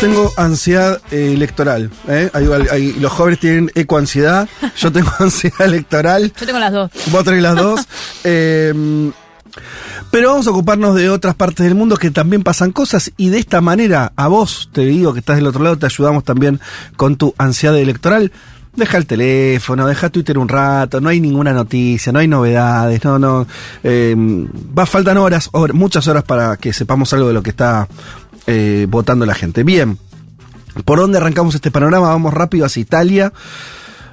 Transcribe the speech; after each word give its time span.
Tengo 0.00 0.32
ansiedad 0.36 1.00
eh, 1.10 1.32
electoral. 1.34 1.90
¿eh? 2.08 2.30
Hay- 2.32 2.46
hay- 2.70 2.92
los 2.94 3.12
jóvenes 3.12 3.38
tienen 3.40 3.70
ecoansiedad. 3.74 4.48
Yo 4.76 4.90
tengo 4.92 5.10
ansiedad 5.18 5.62
electoral. 5.62 6.32
Yo 6.38 6.46
tengo 6.46 6.58
las 6.58 6.72
dos. 6.72 6.90
Vos 7.10 7.24
tenés 7.24 7.42
las 7.42 7.56
dos. 7.56 7.80
Eh, 8.24 9.10
pero 10.10 10.30
vamos 10.30 10.46
a 10.46 10.50
ocuparnos 10.50 10.94
de 10.94 11.08
otras 11.08 11.34
partes 11.34 11.64
del 11.64 11.74
mundo 11.74 11.96
que 11.96 12.10
también 12.10 12.42
pasan 12.42 12.72
cosas 12.72 13.12
y 13.16 13.28
de 13.30 13.38
esta 13.38 13.60
manera 13.60 14.12
a 14.16 14.28
vos, 14.28 14.68
te 14.72 14.82
digo 14.82 15.12
que 15.12 15.20
estás 15.20 15.36
del 15.36 15.46
otro 15.46 15.62
lado, 15.62 15.78
te 15.78 15.86
ayudamos 15.86 16.24
también 16.24 16.60
con 16.96 17.16
tu 17.16 17.34
ansiedad 17.38 17.76
electoral. 17.78 18.30
Deja 18.76 18.98
el 18.98 19.06
teléfono, 19.06 19.86
deja 19.86 20.10
Twitter 20.10 20.38
un 20.38 20.48
rato, 20.48 21.00
no 21.00 21.08
hay 21.08 21.20
ninguna 21.20 21.52
noticia, 21.52 22.12
no 22.12 22.20
hay 22.20 22.28
novedades, 22.28 23.02
no, 23.04 23.18
no. 23.18 23.46
eh, 23.82 24.14
va, 24.16 24.86
faltan 24.86 25.16
horas, 25.18 25.48
hor- 25.52 25.72
muchas 25.72 26.06
horas 26.06 26.22
para 26.22 26.56
que 26.56 26.72
sepamos 26.72 27.12
algo 27.12 27.28
de 27.28 27.34
lo 27.34 27.42
que 27.42 27.50
está 27.50 27.88
eh, 28.46 28.86
votando 28.88 29.26
la 29.26 29.34
gente. 29.34 29.62
Bien, 29.62 29.98
¿por 30.84 30.98
dónde 30.98 31.18
arrancamos 31.18 31.54
este 31.54 31.70
panorama? 31.70 32.08
Vamos 32.08 32.34
rápido 32.34 32.66
hacia 32.66 32.80
Italia 32.80 33.32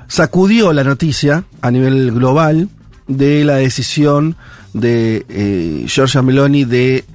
sacudió 0.07 0.73
la 0.73 0.83
noticia 0.83 1.43
a 1.61 1.71
nivel 1.71 2.11
global 2.11 2.69
de 3.07 3.43
la 3.43 3.55
decisión 3.55 4.35
de 4.73 5.25
eh, 5.29 5.85
Giorgia 5.87 6.21
Meloni 6.21 6.65
de 6.65 7.05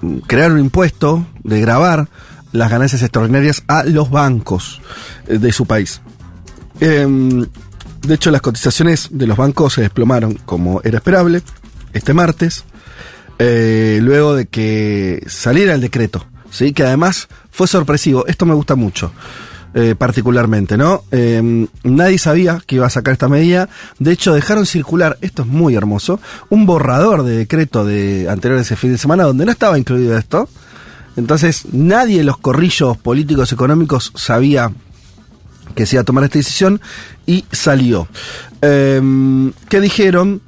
mm, 0.00 0.18
crear 0.18 0.52
un 0.52 0.60
impuesto, 0.60 1.26
de 1.42 1.60
grabar 1.60 2.08
las 2.52 2.70
ganancias 2.70 3.02
extraordinarias 3.02 3.64
a 3.66 3.84
los 3.84 4.10
bancos 4.10 4.80
eh, 5.26 5.38
de 5.38 5.52
su 5.52 5.66
país. 5.66 6.00
Em, 6.80 7.46
de 8.02 8.14
hecho, 8.14 8.30
las 8.30 8.40
cotizaciones 8.40 9.08
de 9.10 9.26
los 9.26 9.36
bancos 9.36 9.74
se 9.74 9.82
desplomaron, 9.82 10.34
como 10.34 10.80
era 10.84 10.98
esperable, 10.98 11.42
este 11.92 12.14
martes, 12.14 12.64
eh, 13.38 14.00
luego 14.02 14.34
de 14.34 14.46
que 14.46 15.24
saliera 15.28 15.74
el 15.74 15.80
decreto, 15.80 16.26
¿sí? 16.50 16.72
que 16.72 16.84
además 16.84 17.28
fue 17.50 17.66
sorpresivo. 17.66 18.26
Esto 18.26 18.46
me 18.46 18.54
gusta 18.54 18.76
mucho, 18.76 19.12
eh, 19.74 19.94
particularmente, 19.96 20.76
¿no? 20.76 21.04
Eh, 21.10 21.66
nadie 21.82 22.18
sabía 22.18 22.62
que 22.66 22.76
iba 22.76 22.86
a 22.86 22.90
sacar 22.90 23.12
esta 23.12 23.28
medida. 23.28 23.68
De 23.98 24.12
hecho, 24.12 24.34
dejaron 24.34 24.66
circular, 24.66 25.18
esto 25.20 25.42
es 25.42 25.48
muy 25.48 25.74
hermoso, 25.74 26.20
un 26.48 26.66
borrador 26.66 27.22
de 27.24 27.36
decreto 27.36 27.84
de 27.84 28.28
anterior 28.28 28.60
ese 28.60 28.76
fin 28.76 28.92
de 28.92 28.98
semana 28.98 29.24
donde 29.24 29.44
no 29.44 29.52
estaba 29.52 29.78
incluido 29.78 30.16
esto. 30.16 30.48
Entonces, 31.16 31.66
nadie 31.72 32.20
en 32.20 32.26
los 32.26 32.38
corrillos 32.38 32.96
políticos 32.98 33.52
económicos 33.52 34.12
sabía 34.14 34.70
que 35.74 35.86
se 35.86 35.96
iba 35.96 36.02
a 36.02 36.04
tomar 36.04 36.24
esta 36.24 36.38
decisión 36.38 36.80
y 37.26 37.44
salió. 37.52 38.08
Eh, 38.62 39.00
¿Qué 39.68 39.80
dijeron? 39.80 40.42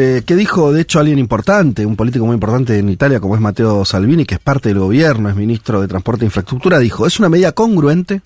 Eh, 0.00 0.22
¿Qué 0.24 0.36
dijo, 0.36 0.72
de 0.72 0.82
hecho, 0.82 1.00
alguien 1.00 1.18
importante, 1.18 1.84
un 1.84 1.96
político 1.96 2.24
muy 2.24 2.34
importante 2.34 2.78
en 2.78 2.88
Italia, 2.88 3.18
como 3.18 3.34
es 3.34 3.40
Matteo 3.40 3.84
Salvini, 3.84 4.24
que 4.24 4.36
es 4.36 4.40
parte 4.40 4.68
del 4.68 4.78
gobierno, 4.78 5.28
es 5.28 5.34
ministro 5.34 5.80
de 5.80 5.88
Transporte 5.88 6.24
e 6.24 6.26
Infraestructura, 6.26 6.78
dijo, 6.78 7.04
es 7.04 7.18
una 7.18 7.28
medida 7.28 7.50
congruente 7.50 8.22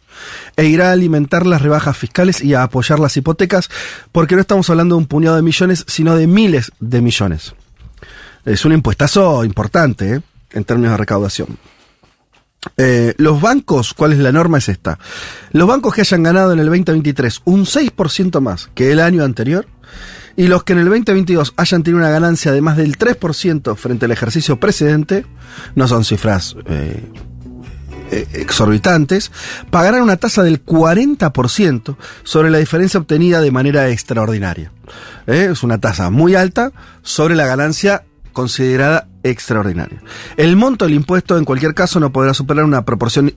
e 0.54 0.66
irá 0.66 0.90
a 0.90 0.92
alimentar 0.92 1.46
las 1.46 1.62
rebajas 1.62 1.96
fiscales 1.96 2.44
y 2.44 2.52
a 2.52 2.64
apoyar 2.64 3.00
las 3.00 3.16
hipotecas, 3.16 3.70
porque 4.12 4.34
no 4.34 4.42
estamos 4.42 4.68
hablando 4.68 4.96
de 4.96 4.98
un 4.98 5.06
puñado 5.06 5.36
de 5.36 5.40
millones, 5.40 5.86
sino 5.88 6.14
de 6.14 6.26
miles 6.26 6.72
de 6.78 7.00
millones. 7.00 7.54
Es 8.44 8.66
un 8.66 8.72
impuestazo 8.72 9.42
importante, 9.42 10.16
¿eh? 10.16 10.20
en 10.50 10.64
términos 10.64 10.90
de 10.92 10.98
recaudación. 10.98 11.56
Eh, 12.76 13.14
los 13.16 13.40
bancos, 13.40 13.94
¿cuál 13.94 14.12
es 14.12 14.18
la 14.18 14.30
norma? 14.30 14.58
Es 14.58 14.68
esta. 14.68 14.98
Los 15.52 15.66
bancos 15.66 15.94
que 15.94 16.02
hayan 16.02 16.22
ganado 16.22 16.52
en 16.52 16.58
el 16.58 16.66
2023 16.66 17.40
un 17.46 17.64
6% 17.64 18.40
más 18.40 18.68
que 18.74 18.92
el 18.92 19.00
año 19.00 19.24
anterior 19.24 19.66
y 20.36 20.46
los 20.46 20.64
que 20.64 20.72
en 20.72 20.80
el 20.80 20.84
2022 20.86 21.54
hayan 21.56 21.82
tenido 21.82 21.98
una 21.98 22.10
ganancia 22.10 22.52
de 22.52 22.60
más 22.60 22.76
del 22.76 22.98
3% 22.98 23.76
frente 23.76 24.06
al 24.06 24.12
ejercicio 24.12 24.58
precedente, 24.58 25.26
no 25.74 25.88
son 25.88 26.04
cifras 26.04 26.56
eh, 26.66 27.02
eh, 28.10 28.28
exorbitantes, 28.34 29.30
pagarán 29.70 30.02
una 30.02 30.16
tasa 30.16 30.42
del 30.42 30.64
40% 30.64 31.96
sobre 32.24 32.50
la 32.50 32.58
diferencia 32.58 33.00
obtenida 33.00 33.40
de 33.40 33.50
manera 33.50 33.88
extraordinaria. 33.88 34.72
Eh, 35.26 35.48
Es 35.52 35.62
una 35.62 35.78
tasa 35.78 36.10
muy 36.10 36.34
alta 36.34 36.72
sobre 37.02 37.34
la 37.34 37.46
ganancia 37.46 38.04
considerada 38.32 39.08
extraordinaria. 39.22 40.02
El 40.36 40.56
monto 40.56 40.86
del 40.86 40.94
impuesto 40.94 41.36
en 41.36 41.44
cualquier 41.44 41.74
caso 41.74 42.00
no 42.00 42.12
podrá 42.12 42.34
superar 42.34 42.64
una 42.64 42.84
proporción 42.84 43.34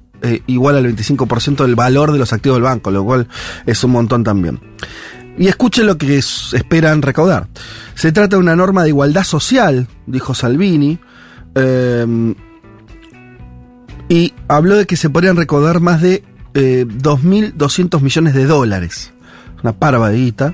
igual 0.47 0.77
al 0.77 0.85
25% 0.95 1.63
del 1.63 1.75
valor 1.75 2.11
de 2.11 2.17
los 2.17 2.33
activos 2.33 2.55
del 2.55 2.63
banco, 2.63 2.89
lo 2.89 3.03
cual 3.03 3.27
es 3.65 3.83
un 3.83 3.91
montón 3.91 4.23
también. 4.23 4.59
Y 5.37 5.47
escuchen 5.47 5.85
lo 5.85 5.97
que 5.97 6.17
esperan 6.17 7.01
recaudar. 7.01 7.47
Se 7.93 8.11
trata 8.11 8.37
de 8.37 8.41
una 8.41 8.55
norma 8.55 8.83
de 8.83 8.89
igualdad 8.89 9.23
social, 9.23 9.87
dijo 10.05 10.33
Salvini, 10.33 10.97
eh, 11.55 12.35
y 14.07 14.33
habló 14.47 14.75
de 14.75 14.85
que 14.85 14.95
se 14.95 15.09
podrían 15.09 15.35
recaudar 15.35 15.79
más 15.79 16.01
de 16.01 16.23
eh, 16.53 16.85
2.200 16.87 18.01
millones 18.01 18.33
de 18.33 18.45
dólares. 18.45 19.11
Una 19.61 19.73
parva 19.73 20.09
de 20.09 20.17
guita 20.17 20.53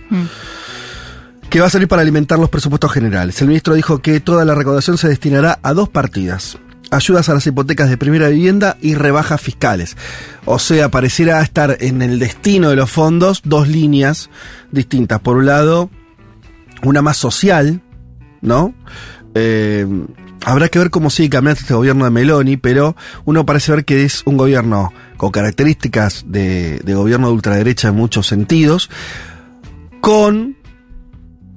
que 1.50 1.60
va 1.60 1.68
a 1.68 1.70
salir 1.70 1.90
para 1.90 2.02
alimentar 2.02 2.40
los 2.40 2.50
presupuestos 2.50 2.92
generales. 2.94 3.42
El 3.42 3.50
ministro 3.50 3.74
dijo 3.74 4.00
que 4.00 4.22
toda 4.22 4.46
la 4.46 4.56
recaudación 4.56 4.98
se 4.98 5.10
destinará 5.10 5.60
a 5.62 5.74
dos 5.74 5.90
partidas. 5.90 6.58
Ayudas 6.92 7.30
a 7.30 7.34
las 7.34 7.48
hipotecas 7.48 7.90
de 7.90 7.98
primera 7.98 8.28
vivienda 8.28 8.78
y 8.82 8.96
rebajas 8.96 9.42
fiscales. 9.42 9.98
O 10.46 10.60
sea, 10.60 10.90
pareciera 10.90 11.42
estar 11.42 11.78
en 11.80 12.02
el 12.02 12.20
destino 12.20 12.70
de 12.70 12.76
los 12.76 12.92
fondos 12.92 13.42
dos 13.46 13.68
líneas 13.68 14.30
distintas. 14.72 15.20
Por 15.22 15.38
un 15.38 15.46
lado, 15.46 15.90
una 16.84 17.02
más 17.02 17.18
social, 17.18 17.82
¿no? 18.42 18.74
Eh, 19.36 19.88
habrá 20.44 20.68
que 20.70 20.80
ver 20.80 20.90
cómo 20.90 21.10
sigue 21.10 21.30
cambiando 21.30 21.62
este 21.62 21.74
gobierno 21.74 22.06
de 22.06 22.12
Meloni, 22.12 22.58
pero 22.58 22.96
uno 23.26 23.46
parece 23.46 23.72
ver 23.72 23.86
que 23.86 24.04
es 24.04 24.24
un 24.26 24.38
gobierno 24.38 24.92
con 25.18 25.32
características 25.32 26.26
de, 26.28 26.80
de 26.80 26.94
gobierno 26.94 27.28
de 27.28 27.34
ultraderecha 27.34 27.90
en 27.90 27.96
muchos 27.96 28.28
sentidos, 28.28 28.90
con 30.02 30.58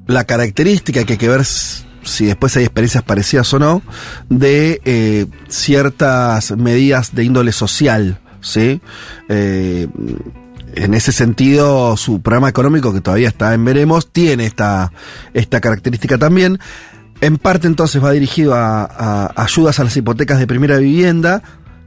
la 0.07 0.25
característica 0.25 1.05
que 1.05 1.15
hay 1.15 1.19
que 1.19 1.29
ver 1.29 1.45
si 2.05 2.27
después 2.27 2.57
hay 2.57 2.65
experiencias 2.65 3.03
parecidas 3.03 3.53
o 3.55 3.59
no, 3.59 3.83
de 4.29 4.81
eh, 4.85 5.27
ciertas 5.49 6.57
medidas 6.57 7.15
de 7.15 7.25
índole 7.25 7.53
social, 7.53 8.21
¿sí? 8.41 8.81
Eh, 9.29 9.89
en 10.77 10.95
ese 10.95 11.13
sentido, 11.13 11.97
su 11.97 12.21
programa 12.21 12.49
económico, 12.49 12.93
que 12.93 13.01
todavía 13.01 13.29
está 13.29 13.55
en 13.55 13.65
veremos, 13.65 14.11
tiene 14.11 14.47
esta, 14.47 14.93
esta 15.33 15.61
característica 15.61 16.19
también. 16.19 16.59
En 17.21 17.39
parte 17.39 17.69
entonces 17.69 18.03
va 18.03 18.11
dirigido 18.11 18.55
a, 18.55 18.85
a 18.85 19.43
ayudas 19.43 19.79
a 19.79 19.85
las 19.85 19.97
hipotecas 19.97 20.39
de 20.39 20.47
primera 20.47 20.79
vivienda, 20.79 21.43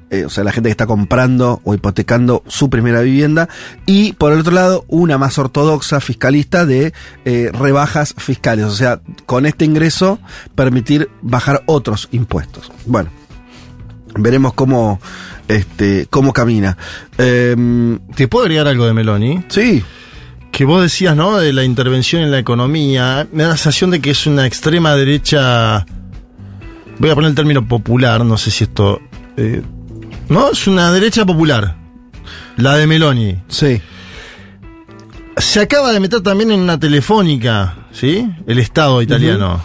eh, 0.10 0.26
o 0.26 0.30
sea, 0.30 0.44
la 0.44 0.52
gente 0.52 0.70
que 0.70 0.72
está 0.72 0.88
comprando 0.88 1.62
o 1.64 1.74
hipotecando 1.74 2.44
su 2.48 2.70
primera 2.70 3.02
vivienda, 3.02 3.50
y 3.86 4.14
por 4.14 4.32
el 4.32 4.40
otro 4.40 4.54
lado, 4.54 4.86
una 4.88 5.18
más 5.18 5.38
ortodoxa 5.38 6.00
fiscalista 6.00 6.66
de 6.66 6.94
eh, 7.26 7.52
rebajas 7.54 8.14
fiscales, 8.18 8.66
o 8.66 8.72
sea, 8.72 9.02
con 9.26 9.46
este 9.46 9.66
ingreso 9.66 10.20
permitir 10.56 11.10
bajar 11.22 11.64
otros 11.66 12.08
impuestos. 12.12 12.72
Bueno, 12.86 13.10
veremos 14.16 14.54
cómo, 14.54 15.00
este, 15.48 16.08
cómo 16.10 16.34
camina. 16.34 16.78
Em, 17.18 18.00
¿Te 18.16 18.28
puedo 18.28 18.46
agregar 18.46 18.68
algo 18.68 18.86
de 18.86 18.94
Meloni? 18.94 19.44
sí, 19.50 19.84
Que 20.52 20.66
vos 20.66 20.82
decías, 20.82 21.16
¿no? 21.16 21.38
De 21.38 21.54
la 21.54 21.64
intervención 21.66 22.24
en 22.24 22.32
la 22.32 22.40
economía. 22.40 23.28
Me 23.32 23.44
da 23.44 23.50
la 23.50 23.58
sensación 23.58 23.92
de 23.92 24.00
que 24.00 24.12
es 24.12 24.26
una 24.26 24.48
extrema 24.48 24.96
derecha. 24.96 25.86
Voy 26.98 27.10
a 27.12 27.16
poner 27.16 27.30
el 27.30 27.36
término 27.36 27.68
popular, 27.68 28.26
no 28.26 28.38
sé 28.38 28.50
si 28.50 28.64
esto. 28.64 29.00
eh, 29.36 29.62
no, 30.30 30.52
es 30.52 30.68
una 30.68 30.92
derecha 30.92 31.26
popular. 31.26 31.76
La 32.58 32.76
de 32.76 32.88
Meloni. 32.88 33.38
sí. 33.48 33.82
Se 35.38 35.60
acaba 35.60 35.92
de 35.92 36.00
meter 36.00 36.22
también 36.22 36.50
en 36.50 36.62
una 36.62 36.80
telefónica, 36.80 37.88
¿sí? 37.92 38.28
El 38.48 38.58
Estado 38.58 39.04
italiano. 39.04 39.62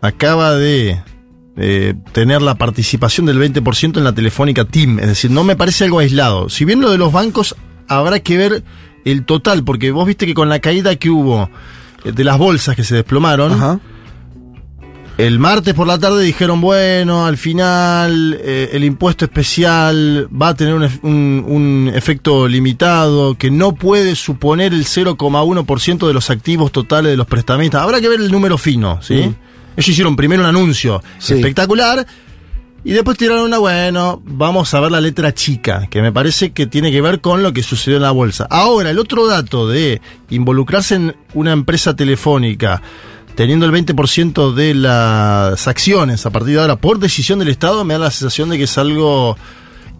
Acaba 0.00 0.56
de 0.56 1.00
eh, 1.56 1.94
tener 2.10 2.42
la 2.42 2.56
participación 2.56 3.26
del 3.26 3.38
20% 3.38 3.98
en 3.98 4.02
la 4.02 4.12
telefónica 4.12 4.64
TIM. 4.64 4.98
Es 4.98 5.06
decir, 5.06 5.30
no 5.30 5.44
me 5.44 5.54
parece 5.54 5.84
algo 5.84 6.00
aislado. 6.00 6.48
Si 6.48 6.64
bien 6.64 6.80
lo 6.80 6.90
de 6.90 6.98
los 6.98 7.12
bancos 7.12 7.54
habrá 7.86 8.18
que 8.18 8.36
ver 8.36 8.64
el 9.04 9.24
total, 9.24 9.62
porque 9.62 9.92
vos 9.92 10.06
viste 10.06 10.26
que 10.26 10.34
con 10.34 10.48
la 10.48 10.58
caída 10.58 10.96
que 10.96 11.08
hubo 11.08 11.48
eh, 12.04 12.10
de 12.10 12.24
las 12.24 12.36
bolsas 12.36 12.74
que 12.74 12.82
se 12.82 12.96
desplomaron, 12.96 13.52
Ajá. 13.52 13.80
El 15.26 15.38
martes 15.38 15.72
por 15.74 15.86
la 15.86 15.98
tarde 15.98 16.24
dijeron, 16.24 16.60
bueno, 16.60 17.26
al 17.26 17.36
final 17.36 18.38
eh, 18.42 18.70
el 18.72 18.82
impuesto 18.82 19.24
especial 19.24 20.26
va 20.30 20.48
a 20.48 20.54
tener 20.54 20.74
un, 20.74 20.82
un- 21.02 21.44
un 21.46 21.92
efecto 21.94 22.48
limitado 22.48 23.36
que 23.36 23.50
no 23.50 23.72
puede 23.74 24.16
suponer 24.16 24.72
el 24.74 24.84
0,1% 24.84 26.06
de 26.08 26.12
los 26.14 26.28
activos 26.30 26.72
totales 26.72 27.12
de 27.12 27.16
los 27.16 27.26
prestamistas. 27.26 27.82
Habrá 27.82 28.00
que 28.00 28.08
ver 28.08 28.20
el 28.20 28.32
número 28.32 28.58
fino, 28.58 29.00
¿sí? 29.02 29.14
Mm. 29.14 29.34
Ellos 29.76 29.88
hicieron 29.88 30.16
primero 30.16 30.42
un 30.42 30.48
anuncio 30.48 31.02
Sí. 31.18 31.34
espectacular 31.34 32.04
y 32.84 32.90
después 32.90 33.16
tiraron 33.16 33.44
una, 33.44 33.58
bueno, 33.58 34.20
vamos 34.24 34.74
a 34.74 34.80
ver 34.80 34.90
la 34.90 35.00
letra 35.00 35.32
chica, 35.32 35.86
que 35.88 36.02
me 36.02 36.10
parece 36.10 36.50
que 36.50 36.66
tiene 36.66 36.90
que 36.90 37.00
ver 37.00 37.20
con 37.20 37.44
lo 37.44 37.52
que 37.52 37.62
sucedió 37.62 37.96
en 37.98 38.02
la 38.02 38.10
bolsa. 38.10 38.48
Ahora, 38.50 38.90
el 38.90 38.98
otro 38.98 39.28
dato 39.28 39.68
de 39.68 40.00
involucrarse 40.30 40.96
en 40.96 41.14
una 41.34 41.52
empresa 41.52 41.94
telefónica, 41.94 42.82
teniendo 43.34 43.66
el 43.66 43.72
20% 43.72 44.52
de 44.54 44.74
las 44.74 45.66
acciones 45.68 46.24
a 46.26 46.30
partir 46.30 46.54
de 46.54 46.60
ahora 46.60 46.76
por 46.76 46.98
decisión 46.98 47.38
del 47.38 47.48
Estado, 47.48 47.84
me 47.84 47.94
da 47.94 48.00
la 48.00 48.10
sensación 48.10 48.48
de 48.50 48.58
que 48.58 48.64
es 48.64 48.78
algo 48.78 49.36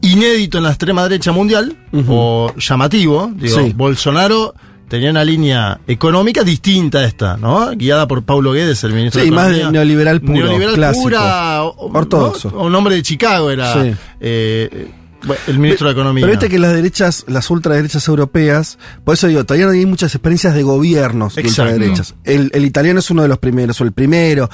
inédito 0.00 0.58
en 0.58 0.64
la 0.64 0.70
extrema 0.70 1.02
derecha 1.04 1.32
mundial, 1.32 1.76
o 2.08 2.52
llamativo. 2.56 3.30
Digo, 3.36 3.56
Sí. 3.60 3.72
Bolsonaro 3.74 4.54
tenía 4.88 5.10
una 5.10 5.24
línea 5.24 5.80
económica 5.86 6.42
distinta 6.42 6.98
a 6.98 7.04
esta, 7.04 7.36
¿no? 7.36 7.70
Guiada 7.70 8.06
por 8.08 8.22
Paulo 8.24 8.52
Guedes, 8.52 8.82
el 8.84 8.92
ministro 8.92 9.22
Sí, 9.22 9.30
de 9.30 9.34
más 9.34 9.44
Economía. 9.46 9.66
de 9.66 9.72
neoliberal 9.72 10.20
puro, 10.20 10.34
Neoliberal 10.34 10.74
clásico. 10.74 11.02
pura. 11.04 11.62
Ortodoxo. 11.62 12.48
Un 12.58 12.74
hombre 12.74 12.96
de 12.96 13.02
Chicago 13.02 13.50
era 13.50 13.72
Sí. 13.72 13.94
eh, 14.20 14.90
bueno, 15.24 15.42
el 15.46 15.58
ministro 15.58 15.88
de 15.88 15.92
Economía. 15.92 16.22
Pero 16.22 16.32
viste 16.32 16.48
que 16.48 16.58
las 16.58 16.72
derechas, 16.72 17.24
las 17.28 17.48
ultraderechas 17.50 18.06
europeas, 18.08 18.78
por 19.04 19.14
eso 19.14 19.26
digo, 19.28 19.44
todavía 19.44 19.66
no 19.66 19.72
hay 19.72 19.86
muchas 19.86 20.14
experiencias 20.14 20.54
de 20.54 20.62
gobiernos 20.62 21.34
de 21.34 21.42
ultraderechas. 21.42 22.14
El, 22.24 22.50
el 22.54 22.64
italiano 22.64 23.00
es 23.00 23.10
uno 23.10 23.22
de 23.22 23.28
los 23.28 23.38
primeros, 23.38 23.80
o 23.80 23.84
el 23.84 23.92
primero. 23.92 24.48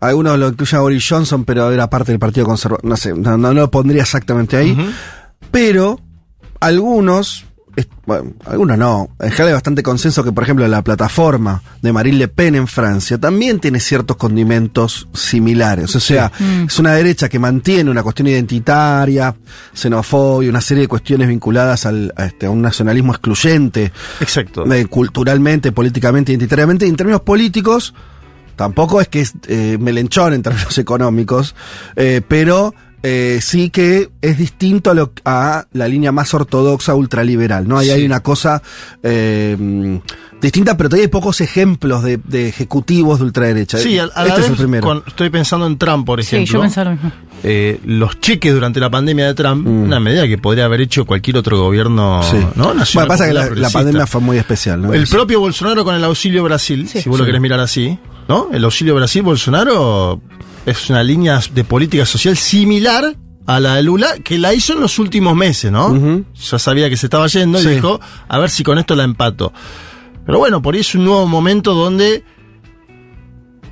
Algunos 0.00 0.38
lo 0.38 0.48
incluyen 0.48 0.78
a 0.78 0.82
Boris 0.82 1.06
Johnson, 1.08 1.44
pero 1.44 1.72
era 1.72 1.90
parte 1.90 2.12
del 2.12 2.20
Partido 2.20 2.46
Conservador. 2.46 2.84
No 2.84 2.96
sé, 2.96 3.14
no, 3.14 3.36
no 3.36 3.52
lo 3.52 3.70
pondría 3.70 4.02
exactamente 4.02 4.56
ahí. 4.56 4.76
Pero 5.50 6.00
algunos, 6.60 7.46
es- 7.78 7.88
bueno, 8.06 8.32
algunos 8.46 8.76
no, 8.78 9.08
en 9.20 9.30
general 9.30 9.48
hay 9.48 9.52
bastante 9.54 9.82
consenso 9.82 10.24
que, 10.24 10.32
por 10.32 10.44
ejemplo, 10.44 10.66
la 10.68 10.82
plataforma 10.82 11.62
de 11.82 11.92
Marine 11.92 12.16
Le 12.18 12.28
Pen 12.28 12.54
en 12.54 12.66
Francia 12.66 13.18
también 13.18 13.60
tiene 13.60 13.80
ciertos 13.80 14.16
condimentos 14.16 15.08
similares. 15.12 15.94
O 15.96 16.00
sea, 16.00 16.30
es 16.66 16.78
una 16.78 16.92
derecha 16.94 17.28
que 17.28 17.38
mantiene 17.38 17.90
una 17.90 18.02
cuestión 18.02 18.28
identitaria, 18.28 19.34
xenofobia, 19.72 20.50
una 20.50 20.60
serie 20.60 20.82
de 20.82 20.88
cuestiones 20.88 21.28
vinculadas 21.28 21.86
al, 21.86 22.12
a, 22.16 22.26
este, 22.26 22.46
a 22.46 22.50
un 22.50 22.62
nacionalismo 22.62 23.12
excluyente, 23.12 23.92
Exacto. 24.20 24.70
eh, 24.72 24.86
culturalmente, 24.86 25.72
políticamente, 25.72 26.32
identitariamente, 26.32 26.86
y 26.86 26.88
en 26.88 26.96
términos 26.96 27.20
políticos, 27.22 27.94
tampoco 28.56 29.00
es 29.00 29.08
que 29.08 29.20
es 29.20 29.34
eh, 29.46 29.78
melenchón 29.80 30.32
en 30.34 30.42
términos 30.42 30.76
económicos, 30.78 31.54
eh, 31.96 32.22
pero 32.26 32.74
eh, 33.02 33.38
sí 33.42 33.70
que 33.70 34.10
es 34.20 34.38
distinto 34.38 34.90
a, 34.90 34.94
lo, 34.94 35.12
a 35.24 35.66
la 35.72 35.88
línea 35.88 36.10
más 36.12 36.34
ortodoxa 36.34 36.94
ultraliberal, 36.94 37.66
¿no? 37.68 37.78
Ahí 37.78 37.90
hay 37.90 38.00
Sí. 38.00 38.06
una 38.06 38.20
cosa 38.20 38.62
eh, 39.02 40.00
distinta, 40.40 40.76
pero 40.76 40.88
todavía 40.88 41.04
hay 41.04 41.10
pocos 41.10 41.40
ejemplos 41.40 42.02
de, 42.02 42.16
de 42.18 42.48
ejecutivos 42.48 43.18
de 43.18 43.24
ultraderecha. 43.26 43.78
Sí, 43.78 43.98
a, 43.98 44.04
a 44.04 44.22
la 44.22 44.28
este 44.28 44.34
vez, 44.36 44.44
es 44.44 44.50
el 44.50 44.56
primero. 44.56 44.86
con- 44.86 45.02
estoy 45.06 45.30
pensando 45.30 45.66
en 45.66 45.78
Trump, 45.78 46.06
por 46.06 46.22
Sí, 46.22 46.36
ejemplo. 46.36 46.54
yo 46.54 46.60
pensaba 46.62 46.84
lo 46.90 46.96
mismo. 46.96 47.12
Eh, 47.44 47.80
los 47.84 48.18
cheques 48.20 48.52
durante 48.52 48.80
la 48.80 48.90
pandemia 48.90 49.26
de 49.26 49.34
Trump, 49.34 49.66
Mm. 49.66 49.82
una 49.84 50.00
medida 50.00 50.26
que 50.26 50.38
podría 50.38 50.64
haber 50.64 50.80
hecho 50.80 51.04
cualquier 51.06 51.36
otro 51.36 51.58
gobierno 51.58 52.20
Sí. 52.24 52.36
¿no? 52.56 52.74
nacional. 52.74 52.86
Bueno, 52.94 53.08
pasa 53.08 53.26
que 53.28 53.32
la, 53.60 53.70
pandemia 53.70 54.06
fue 54.08 54.20
muy 54.20 54.38
especial, 54.38 54.82
¿no? 54.82 54.92
El 54.92 55.06
propio 55.06 55.38
Bolsonaro 55.40 55.84
con 55.84 55.94
el 55.94 56.02
auxilio 56.04 56.42
Brasil, 56.42 56.88
Sí. 56.88 57.00
si 57.02 57.08
vos 57.08 57.18
lo 57.18 57.24
Sí. 57.24 57.28
querés 57.28 57.40
mirar 57.40 57.60
así, 57.60 57.96
¿no? 58.28 58.48
El 58.52 58.64
auxilio 58.64 58.94
Brasil, 58.96 59.22
Bolsonaro 59.22 60.20
es 60.70 60.90
una 60.90 61.02
línea 61.02 61.40
de 61.52 61.64
política 61.64 62.04
social 62.06 62.36
similar 62.36 63.16
a 63.46 63.60
la 63.60 63.76
de 63.76 63.82
Lula, 63.82 64.14
que 64.22 64.38
la 64.38 64.52
hizo 64.52 64.74
en 64.74 64.80
los 64.80 64.98
últimos 64.98 65.34
meses, 65.34 65.72
¿no? 65.72 66.24
Ya 66.50 66.58
sabía 66.58 66.90
que 66.90 66.96
se 66.96 67.06
estaba 67.06 67.26
yendo 67.28 67.58
y 67.58 67.62
Sí. 67.62 67.68
dijo, 67.70 67.98
a 68.28 68.38
ver 68.38 68.50
si 68.50 68.62
con 68.62 68.78
esto 68.78 68.94
la 68.94 69.04
empato. 69.04 69.52
Pero 70.26 70.38
bueno, 70.38 70.60
por 70.60 70.74
ahí 70.74 70.80
es 70.82 70.94
un 70.94 71.04
nuevo 71.04 71.26
momento 71.26 71.72
donde 71.74 72.24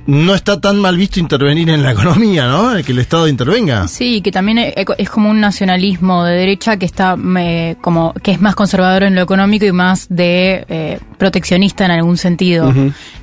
no 0.07 0.33
está 0.33 0.59
tan 0.59 0.79
mal 0.79 0.97
visto 0.97 1.19
intervenir 1.19 1.69
en 1.69 1.83
la 1.83 1.91
economía, 1.91 2.47
¿no? 2.47 2.73
Que 2.83 2.91
el 2.93 2.99
Estado 2.99 3.27
intervenga. 3.27 3.87
Sí, 3.87 4.21
que 4.21 4.31
también 4.31 4.57
e- 4.57 4.73
es 4.97 5.09
como 5.09 5.29
un 5.29 5.39
nacionalismo 5.39 6.23
de 6.23 6.33
derecha 6.35 6.77
que 6.77 6.85
está 6.85 7.15
me- 7.15 7.77
como 7.81 8.13
que 8.23 8.31
es 8.31 8.41
más 8.41 8.55
conservador 8.55 9.03
en 9.03 9.15
lo 9.15 9.21
económico 9.21 9.65
y 9.65 9.71
más 9.71 10.07
de 10.09 10.65
eh, 10.69 10.99
proteccionista 11.17 11.85
en 11.85 11.91
algún 11.91 12.17
sentido. 12.17 12.73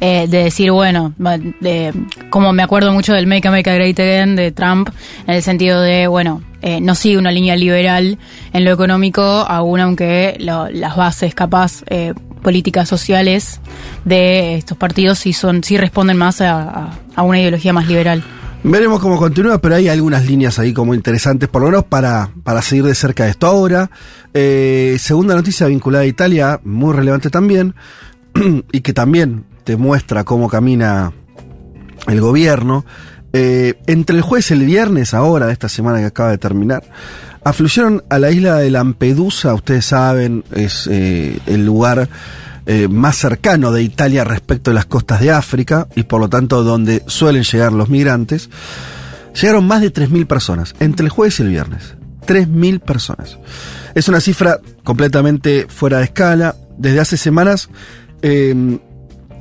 Eh, 0.01 0.27
de 0.29 0.45
decir, 0.45 0.71
bueno, 0.71 1.13
de- 1.61 1.93
como 2.31 2.53
me 2.53 2.63
acuerdo 2.63 2.93
mucho 2.93 3.15
del 3.15 3.27
Make 3.27 3.49
America 3.49 3.73
Great 3.75 3.99
Again 3.99 4.37
de 4.37 4.53
Trump, 4.53 4.91
en 5.27 5.35
el 5.35 5.43
sentido 5.43 5.81
de, 5.81 6.07
bueno, 6.07 6.43
eh, 6.63 6.81
no 6.81 6.95
sigue 6.95 7.19
una 7.19 7.31
línea 7.31 7.57
liberal 7.57 8.19
en 8.53 8.65
lo 8.65 8.73
económico, 8.73 9.23
aún 9.23 9.81
aunque 9.81 10.37
lo- 10.39 10.69
las 10.71 10.97
bases 10.97 11.35
capaz 11.35 11.83
eh, 11.89 12.15
políticas 12.45 12.89
sociales 12.89 13.59
de 14.05 14.55
estos 14.57 14.79
partidos 14.79 15.19
sí 15.19 15.33
son 15.33 15.65
sí 15.65 15.77
responden 15.77 16.17
más 16.17 16.41
a, 16.41 16.93
a- 17.17 17.23
una 17.23 17.41
ideología 17.41 17.73
más 17.73 17.89
liberal. 17.89 18.23
Veremos 18.63 19.01
cómo 19.01 19.19
continúa, 19.19 19.59
pero 19.59 19.75
hay 19.75 19.89
algunas 19.89 20.25
líneas 20.25 20.59
ahí 20.59 20.73
como 20.73 20.95
interesantes, 20.95 21.49
por 21.51 21.61
lo 21.63 21.69
menos 21.69 21.85
para, 21.85 22.31
para 22.45 22.63
seguir 22.63 22.85
de 22.85 22.95
cerca 22.95 23.29
esto. 23.29 23.47
Ahora, 23.47 23.91
eh, 24.33 24.97
segunda 24.99 25.35
noticia 25.35 25.67
vinculada 25.67 26.05
a 26.05 26.07
Italia, 26.07 26.61
muy 26.65 26.95
relevante 26.95 27.29
también, 27.29 27.75
y 28.73 28.81
que 28.81 28.93
también 28.95 29.45
te 29.65 29.77
muestra 29.77 30.25
cómo 30.25 30.49
camina 30.49 31.13
el 32.07 32.21
gobierno. 32.23 32.87
Eh, 33.35 33.75
entre 33.87 34.17
el 34.17 34.25
y 34.25 34.53
el 34.53 34.65
viernes, 34.65 35.13
ahora 35.13 35.47
de 35.47 35.53
esta 35.53 35.69
semana 35.69 35.99
que 35.99 36.05
acaba 36.07 36.31
de 36.31 36.39
terminar, 36.39 36.85
afluyeron 37.45 38.03
a 38.09 38.19
la 38.19 38.31
isla 38.31 38.57
de 38.57 38.71
Lampedusa, 38.71 39.55
ustedes 39.55 39.87
saben, 39.87 40.45
es 40.53 40.89
eh, 40.91 41.39
el 41.47 41.65
lugar 41.65 42.09
eh, 42.67 42.89
más 42.89 43.17
cercano 43.17 43.73
de 43.73 43.83
Italia 43.83 44.25
respecto 44.25 44.71
a 44.71 44.75
las 44.75 44.87
costas 44.87 45.21
de 45.21 45.31
África 45.31 45.87
y 45.95 46.05
por 46.05 46.21
lo 46.21 46.29
tanto 46.29 46.65
donde 46.65 47.03
suelen 47.07 47.43
llegar 47.43 47.73
los 47.73 47.91
migrantes. 47.91 48.49
Llegaron 49.41 49.67
más 49.67 49.83
de 49.83 49.93
3.000 49.93 50.27
personas, 50.27 50.75
entre 50.81 51.05
el 51.05 51.11
jueves 51.11 51.41
y 51.41 51.43
el 51.43 51.49
viernes. 51.51 51.95
3.000 52.27 52.81
personas. 52.81 53.39
Es 53.95 54.09
una 54.09 54.21
cifra 54.21 54.61
completamente 54.83 55.67
fuera 55.69 55.99
de 55.99 56.05
escala. 56.05 56.57
Desde 56.79 57.01
hace 57.01 57.17
semanas, 57.17 57.69
eh, 58.23 58.79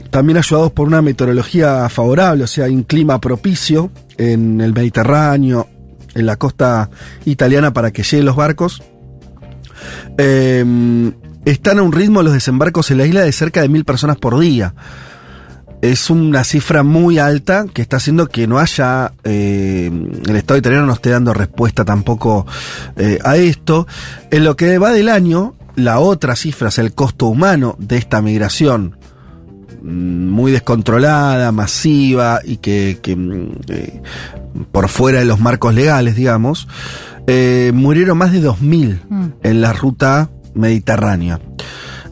también 0.10 0.38
ayudados 0.38 0.72
por 0.72 0.88
una 0.88 1.02
meteorología 1.02 1.90
favorable, 1.90 2.44
o 2.44 2.48
sea, 2.48 2.66
un 2.66 2.84
clima 2.84 3.20
propicio 3.20 3.90
en 4.18 4.62
el 4.62 4.74
Mediterráneo, 4.74 5.68
en 6.16 6.26
la 6.26 6.36
costa 6.36 6.90
italiana 7.26 7.74
para 7.74 7.92
que 7.92 8.04
lleguen 8.04 8.26
los 8.26 8.36
barcos. 8.36 8.82
Eh, 10.18 11.12
están 11.46 11.80
a 11.80 11.84
un 11.84 11.92
ritmo 11.92 12.24
los 12.24 12.34
desembarcos 12.34 12.92
en 12.92 13.00
la 13.00 13.06
isla 13.06 13.22
de 13.22 13.32
cerca 13.32 13.62
de 13.62 13.70
mil 13.70 13.86
personas 13.86 14.18
por 14.18 14.40
día. 14.40 14.74
Es 15.82 16.10
una 16.10 16.46
cifra 16.46 16.84
muy 16.84 17.20
alta 17.20 17.66
que 17.74 17.82
está 17.82 17.98
haciendo 17.98 18.28
que 18.28 18.48
no 18.48 18.58
haya, 18.58 19.14
eh, 19.26 19.92
el 20.26 20.36
Estado 20.38 20.58
italiano 20.58 20.86
no 20.86 20.94
esté 20.94 21.10
dando 21.10 21.34
respuesta 21.34 21.84
tampoco 21.84 22.48
eh, 22.96 23.20
a 23.24 23.36
esto. 23.36 23.86
En 24.32 24.46
lo 24.46 24.56
que 24.56 24.78
va 24.78 24.92
del 24.92 25.10
año, 25.10 25.56
la 25.76 26.00
otra 26.00 26.38
cifra 26.38 26.70
es 26.70 26.80
el 26.80 26.94
costo 26.94 27.26
humano 27.26 27.76
de 27.80 27.98
esta 27.98 28.22
migración 28.22 28.96
muy 29.84 30.52
descontrolada, 30.52 31.52
masiva 31.52 32.40
y 32.44 32.58
que, 32.58 33.00
que, 33.02 33.16
mm, 33.16 33.52
eh, 33.68 34.02
por 34.72 34.88
fuera 34.90 35.20
de 35.20 35.26
los 35.26 35.40
marcos 35.40 35.74
legales, 35.76 36.16
digamos, 36.16 36.68
eh, 37.28 37.72
murieron 37.74 38.18
más 38.18 38.32
de 38.32 38.42
2.000 38.42 39.02
Mm. 39.10 39.26
en 39.44 39.62
la 39.62 39.74
ruta 39.74 40.30
mediterránea. 40.54 41.40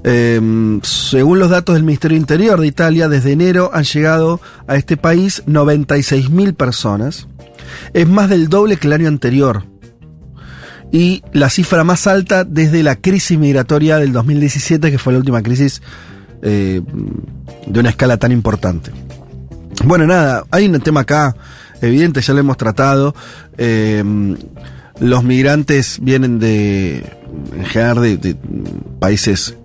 Eh, 0.03 0.79
según 0.81 1.39
los 1.39 1.49
datos 1.49 1.75
del 1.75 1.83
Ministerio 1.83 2.17
Interior 2.17 2.59
de 2.59 2.67
Italia, 2.67 3.07
desde 3.07 3.33
enero 3.33 3.69
han 3.73 3.83
llegado 3.83 4.41
a 4.67 4.75
este 4.75 4.97
país 4.97 5.43
96.000 5.45 6.53
personas. 6.55 7.27
Es 7.93 8.07
más 8.07 8.29
del 8.29 8.49
doble 8.49 8.77
que 8.77 8.87
el 8.87 8.93
año 8.93 9.07
anterior. 9.07 9.63
Y 10.91 11.23
la 11.31 11.49
cifra 11.49 11.83
más 11.83 12.07
alta 12.07 12.43
desde 12.43 12.83
la 12.83 12.95
crisis 12.97 13.37
migratoria 13.37 13.97
del 13.97 14.11
2017, 14.11 14.91
que 14.91 14.97
fue 14.97 15.13
la 15.13 15.19
última 15.19 15.41
crisis 15.41 15.81
eh, 16.41 16.81
de 17.67 17.79
una 17.79 17.89
escala 17.89 18.17
tan 18.17 18.31
importante. 18.31 18.91
Bueno, 19.83 20.05
nada, 20.05 20.43
hay 20.51 20.67
un 20.67 20.79
tema 20.79 21.01
acá 21.01 21.35
evidente, 21.81 22.21
ya 22.21 22.33
lo 22.33 22.39
hemos 22.39 22.57
tratado. 22.57 23.15
Eh, 23.57 24.03
los 24.99 25.23
migrantes 25.23 25.97
vienen 26.01 26.39
de, 26.39 27.03
en 27.55 27.65
general, 27.65 28.19
de, 28.19 28.35
países. 28.99 29.55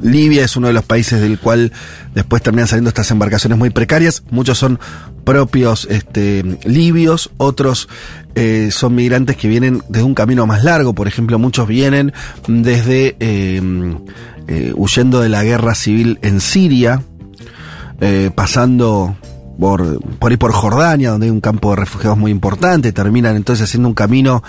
Libia 0.00 0.44
es 0.44 0.56
uno 0.56 0.68
de 0.68 0.72
los 0.72 0.84
países 0.84 1.20
del 1.20 1.38
cual 1.38 1.72
después 2.14 2.42
terminan 2.42 2.66
saliendo 2.66 2.88
estas 2.88 3.10
embarcaciones 3.10 3.58
muy 3.58 3.70
precarias. 3.70 4.22
Muchos 4.30 4.58
son 4.58 4.80
propios 5.24 5.86
este, 5.90 6.42
libios, 6.64 7.30
otros 7.36 7.88
eh, 8.34 8.70
son 8.72 8.94
migrantes 8.94 9.36
que 9.36 9.48
vienen 9.48 9.82
desde 9.88 10.04
un 10.04 10.14
camino 10.14 10.46
más 10.46 10.64
largo. 10.64 10.94
Por 10.94 11.06
ejemplo, 11.06 11.38
muchos 11.38 11.68
vienen 11.68 12.14
desde 12.48 13.16
eh, 14.48 14.72
huyendo 14.74 15.20
de 15.20 15.28
la 15.28 15.44
guerra 15.44 15.74
civil 15.74 16.18
en 16.22 16.40
Siria, 16.40 17.02
eh, 18.00 18.30
pasando 18.34 19.16
por, 19.62 20.00
por 20.18 20.32
ahí 20.32 20.36
por 20.36 20.50
Jordania, 20.50 21.12
donde 21.12 21.26
hay 21.26 21.30
un 21.30 21.40
campo 21.40 21.70
de 21.70 21.76
refugiados 21.76 22.18
muy 22.18 22.32
importante, 22.32 22.90
terminan 22.90 23.36
entonces 23.36 23.62
haciendo 23.62 23.88
un 23.88 23.94
camino, 23.94 24.42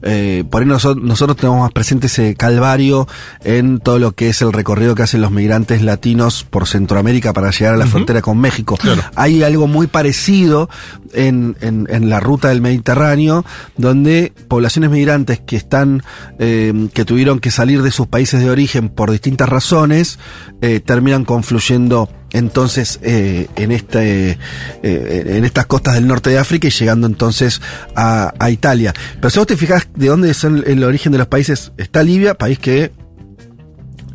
eh, 0.00 0.44
por 0.48 0.62
ahí 0.62 0.68
nosotros, 0.68 1.04
nosotros 1.04 1.36
tenemos 1.38 1.62
más 1.62 1.72
presente 1.72 2.06
ese 2.06 2.36
calvario 2.36 3.08
en 3.42 3.80
todo 3.80 3.98
lo 3.98 4.12
que 4.12 4.28
es 4.28 4.42
el 4.42 4.52
recorrido 4.52 4.94
que 4.94 5.02
hacen 5.02 5.22
los 5.22 5.32
migrantes 5.32 5.82
latinos 5.82 6.44
por 6.48 6.68
Centroamérica 6.68 7.32
para 7.32 7.50
llegar 7.50 7.74
a 7.74 7.78
la 7.78 7.86
frontera 7.88 8.22
con 8.22 8.38
México. 8.38 8.78
Hay 9.16 9.42
algo 9.42 9.66
muy 9.66 9.88
parecido 9.88 10.70
en, 11.14 11.56
en, 11.60 11.88
en, 11.90 12.08
la 12.08 12.20
ruta 12.20 12.50
del 12.50 12.60
Mediterráneo, 12.60 13.44
donde 13.76 14.32
poblaciones 14.46 14.92
migrantes 14.92 15.40
que 15.40 15.56
están, 15.56 16.04
eh, 16.38 16.88
que 16.94 17.04
tuvieron 17.04 17.40
que 17.40 17.50
salir 17.50 17.82
de 17.82 17.90
sus 17.90 18.06
países 18.06 18.38
de 18.38 18.50
origen 18.50 18.88
por 18.88 19.10
distintas 19.10 19.48
razones, 19.48 20.20
eh, 20.60 20.78
terminan 20.78 21.24
confluyendo 21.24 22.08
entonces 22.32 22.98
eh, 23.02 23.48
en 23.56 23.72
este 23.72 24.38
eh, 24.82 25.24
en 25.26 25.44
estas 25.44 25.66
costas 25.66 25.94
del 25.94 26.06
norte 26.06 26.30
de 26.30 26.38
África 26.38 26.68
y 26.68 26.70
llegando 26.70 27.06
entonces 27.06 27.60
a, 27.94 28.32
Italia. 28.50 28.92
Pero 29.16 29.30
si 29.30 29.38
vos 29.38 29.46
te 29.46 29.56
fijas 29.56 29.88
de 29.94 30.08
dónde 30.08 30.30
es 30.30 30.44
el, 30.44 30.82
origen 30.84 31.12
de 31.12 31.18
los 31.18 31.28
países, 31.28 31.72
está 31.76 32.02
Libia, 32.02 32.34
país 32.34 32.58
que 32.58 32.92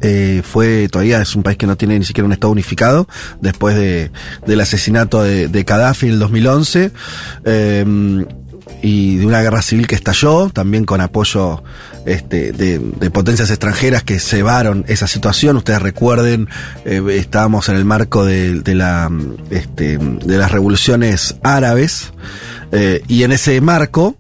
eh, 0.02 0.42
fue 0.44 0.90
todavía 0.90 1.22
es 1.22 1.36
un 1.36 1.44
país 1.44 1.58
que 1.58 1.68
no 1.68 1.78
tiene 1.78 1.98
ni 1.98 2.06
siquiera 2.06 2.26
un 2.26 2.34
estado 2.34 2.52
unificado 2.52 3.08
después 3.40 3.76
de, 3.76 4.12
del 4.46 4.60
asesinato 4.60 5.24
de, 5.24 5.48
de 5.48 5.64
Gaddafi 5.64 6.08
en 6.08 6.14
el 6.14 6.20
2011 6.20 6.92
eh, 7.46 8.26
y 8.82 9.18
de 9.18 9.26
una 9.26 9.42
guerra 9.42 9.62
civil 9.62 9.88
que 9.88 9.96
estalló 9.96 10.50
también 10.50 10.86
con 10.86 11.02
apoyo 11.02 11.64
este, 12.06 12.52
de, 12.52 12.80
potencias 13.10 13.50
extranjeras 13.50 14.04
que 14.04 14.20
cebaron 14.20 14.86
esa 14.88 15.08
situación 15.08 15.58
ustedes 15.58 15.82
recuerden 15.82 16.50
eh, 16.84 17.02
estábamos 17.12 17.70
en 17.70 17.78
el 17.78 17.86
marco 17.86 18.26
de, 18.26 18.62
la 18.76 19.10
este, 19.50 19.98
de 19.98 20.38
las 20.38 20.52
revoluciones 20.52 21.38
árabes 21.44 22.14
eh, 22.72 23.02
y 23.08 23.24
en 23.24 23.32
ese 23.32 23.60
marco 23.62 24.18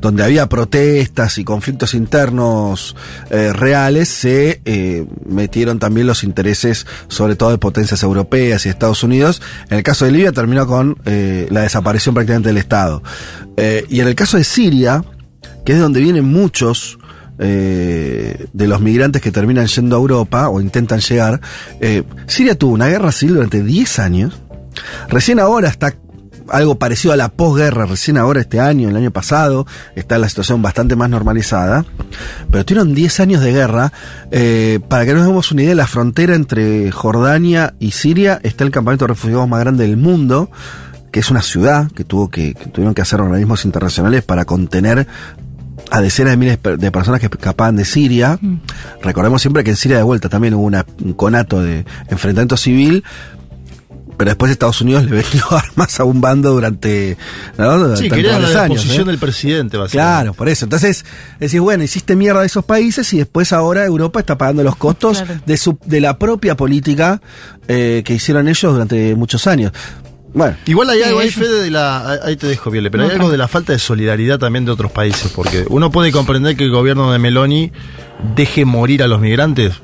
donde 0.00 0.22
había 0.22 0.48
protestas 0.48 1.38
y 1.38 1.44
conflictos 1.44 1.94
internos 1.94 2.94
eh, 3.30 3.52
reales, 3.52 4.08
se 4.08 4.60
metieron 5.26 5.78
también 5.78 6.06
los 6.06 6.22
intereses, 6.22 6.86
sobre 7.08 7.36
todo 7.36 7.50
de 7.50 7.58
potencias 7.58 8.02
europeas 8.02 8.64
y 8.64 8.68
Estados 8.68 9.02
Unidos. 9.02 9.42
En 9.70 9.78
el 9.78 9.82
caso 9.82 10.04
de 10.04 10.12
Libia 10.12 10.32
terminó 10.32 10.66
con 10.66 10.98
eh, 11.04 11.48
la 11.50 11.62
desaparición 11.62 12.14
prácticamente 12.14 12.48
del 12.48 12.58
Estado. 12.58 13.02
Y 13.88 14.00
en 14.00 14.08
el 14.08 14.14
caso 14.14 14.36
de 14.36 14.44
Siria, 14.44 15.04
que 15.64 15.72
es 15.72 15.80
donde 15.80 16.00
vienen 16.00 16.24
muchos 16.24 16.98
de 17.38 18.48
los 18.52 18.80
migrantes 18.80 19.22
que 19.22 19.30
terminan 19.30 19.66
yendo 19.66 19.96
a 19.96 19.98
Europa 20.00 20.48
o 20.48 20.60
intentan 20.60 21.00
llegar, 21.00 21.40
Siria 22.26 22.56
tuvo 22.56 22.72
una 22.72 22.88
guerra 22.88 23.12
civil 23.12 23.36
durante 23.36 23.62
10 23.62 23.98
años. 23.98 24.40
Recién 25.08 25.38
ahora 25.38 25.68
está 25.68 25.94
algo 26.50 26.78
parecido 26.78 27.12
a 27.12 27.16
la 27.16 27.28
posguerra, 27.28 27.86
recién 27.86 28.16
ahora 28.16 28.40
este 28.40 28.60
año, 28.60 28.88
el 28.88 28.96
año 28.96 29.10
pasado, 29.10 29.66
está 29.94 30.18
la 30.18 30.28
situación 30.28 30.62
bastante 30.62 30.96
más 30.96 31.10
normalizada, 31.10 31.84
pero 32.50 32.64
tuvieron 32.64 32.94
10 32.94 33.20
años 33.20 33.42
de 33.42 33.52
guerra. 33.52 33.92
Eh, 34.30 34.80
para 34.88 35.04
que 35.04 35.14
nos 35.14 35.26
demos 35.26 35.50
una 35.52 35.62
idea, 35.62 35.74
la 35.74 35.86
frontera 35.86 36.34
entre 36.34 36.90
Jordania 36.90 37.74
y 37.78 37.92
Siria 37.92 38.40
está 38.42 38.64
el 38.64 38.70
campamento 38.70 39.04
de 39.04 39.08
refugiados 39.08 39.48
más 39.48 39.60
grande 39.60 39.86
del 39.86 39.96
mundo, 39.96 40.50
que 41.18 41.22
es 41.22 41.32
una 41.32 41.42
ciudad 41.42 41.90
que 41.90 42.04
tuvo 42.04 42.30
que, 42.30 42.54
que 42.54 42.66
tuvieron 42.66 42.94
que 42.94 43.02
hacer 43.02 43.20
organismos 43.20 43.64
internacionales 43.64 44.22
para 44.22 44.44
contener 44.44 45.08
a 45.90 46.00
decenas 46.00 46.34
de 46.34 46.36
miles 46.36 46.58
de 46.62 46.92
personas 46.92 47.18
que 47.18 47.26
escapaban 47.26 47.74
de 47.74 47.84
Siria. 47.84 48.38
Mm. 48.40 48.60
Recordemos 49.02 49.42
siempre 49.42 49.64
que 49.64 49.70
en 49.70 49.76
Siria 49.76 49.96
de 49.96 50.04
vuelta 50.04 50.28
también 50.28 50.54
hubo 50.54 50.62
una, 50.62 50.86
un 51.02 51.14
conato 51.14 51.60
de 51.60 51.84
enfrentamiento 52.08 52.56
civil, 52.56 53.02
pero 54.16 54.30
después 54.30 54.52
Estados 54.52 54.80
Unidos 54.80 55.06
le 55.06 55.10
vendió 55.10 55.42
armas 55.50 55.98
a 55.98 56.04
un 56.04 56.20
bando 56.20 56.52
durante, 56.52 57.16
¿no? 57.56 57.96
sí, 57.96 58.08
querían 58.08 58.40
la 58.40 58.66
¿eh? 58.66 59.04
del 59.04 59.18
presidente, 59.18 59.76
básicamente. 59.76 59.90
Claro, 59.90 60.34
por 60.34 60.48
eso. 60.48 60.66
Entonces, 60.66 61.04
decís, 61.40 61.58
bueno, 61.58 61.82
hiciste 61.82 62.14
mierda 62.14 62.42
de 62.42 62.46
esos 62.46 62.64
países 62.64 63.12
y 63.12 63.18
después 63.18 63.52
ahora 63.52 63.84
Europa 63.84 64.20
está 64.20 64.38
pagando 64.38 64.62
los 64.62 64.76
costos 64.76 65.20
claro. 65.20 65.40
de, 65.44 65.56
su, 65.56 65.80
de 65.84 66.00
la 66.00 66.16
propia 66.16 66.56
política 66.56 67.20
eh, 67.66 68.02
que 68.04 68.14
hicieron 68.14 68.46
ellos 68.46 68.72
durante 68.72 69.16
muchos 69.16 69.48
años. 69.48 69.72
Bueno. 70.34 70.56
Igual 70.66 70.90
hay 70.90 71.02
algo 71.02 71.20
ahí, 71.20 71.30
Fede, 71.30 71.62
de 71.62 71.70
la. 71.70 72.20
Ahí 72.22 72.36
te 72.36 72.46
dejo, 72.46 72.70
Viole, 72.70 72.90
pero 72.90 73.04
no, 73.04 73.08
hay 73.08 73.16
algo 73.16 73.30
de 73.30 73.38
la 73.38 73.48
falta 73.48 73.72
de 73.72 73.78
solidaridad 73.78 74.38
también 74.38 74.64
de 74.64 74.72
otros 74.72 74.92
países, 74.92 75.32
porque 75.34 75.64
uno 75.68 75.90
puede 75.90 76.12
comprender 76.12 76.56
que 76.56 76.64
el 76.64 76.70
gobierno 76.70 77.10
de 77.12 77.18
Meloni 77.18 77.72
deje 78.36 78.64
morir 78.64 79.02
a 79.02 79.08
los 79.08 79.20
migrantes, 79.20 79.74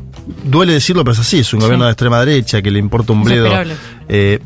duele 0.45 0.73
decirlo, 0.75 1.05
pero 1.05 1.15
es 1.15 1.21
así, 1.21 1.39
es 1.39 1.53
un 1.53 1.61
sí. 1.61 1.65
gobierno 1.65 1.87
de 1.87 1.93
extrema 1.93 2.21
derecha 2.25 2.63
que 2.63 2.71
le 2.71 2.79
importa 2.79 3.13
un 3.13 3.25
bledo. 3.25 3.51
Eh, 4.09 4.41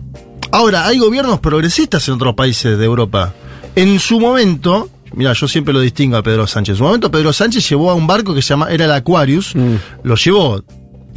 ahora, 0.50 0.87
hay 0.87 0.99
gobiernos 0.99 1.40
progresistas 1.40 2.07
en 2.09 2.14
otros 2.14 2.35
países 2.35 2.78
de 2.78 2.85
Europa. 2.85 3.35
En 3.75 3.99
su 3.99 4.21
momento, 4.21 4.88
mira, 5.14 5.33
yo 5.33 5.49
siempre 5.49 5.75
lo 5.75 5.81
distingo 5.81 6.17
a 6.17 6.23
Pedro 6.23 6.47
Sánchez. 6.47 6.75
En 6.75 6.78
su 6.78 6.85
momento, 6.85 7.11
Pedro 7.11 7.33
Sánchez 7.33 7.69
llevó 7.69 7.90
a 7.90 7.95
un 7.95 8.07
barco 8.07 8.35
que 8.35 8.43
se 8.43 8.50
llama, 8.50 8.69
era 8.71 8.85
el 8.85 8.93
Aquarius, 8.93 9.55
mm. 9.55 9.75
lo 10.05 10.14
llevó. 10.14 10.62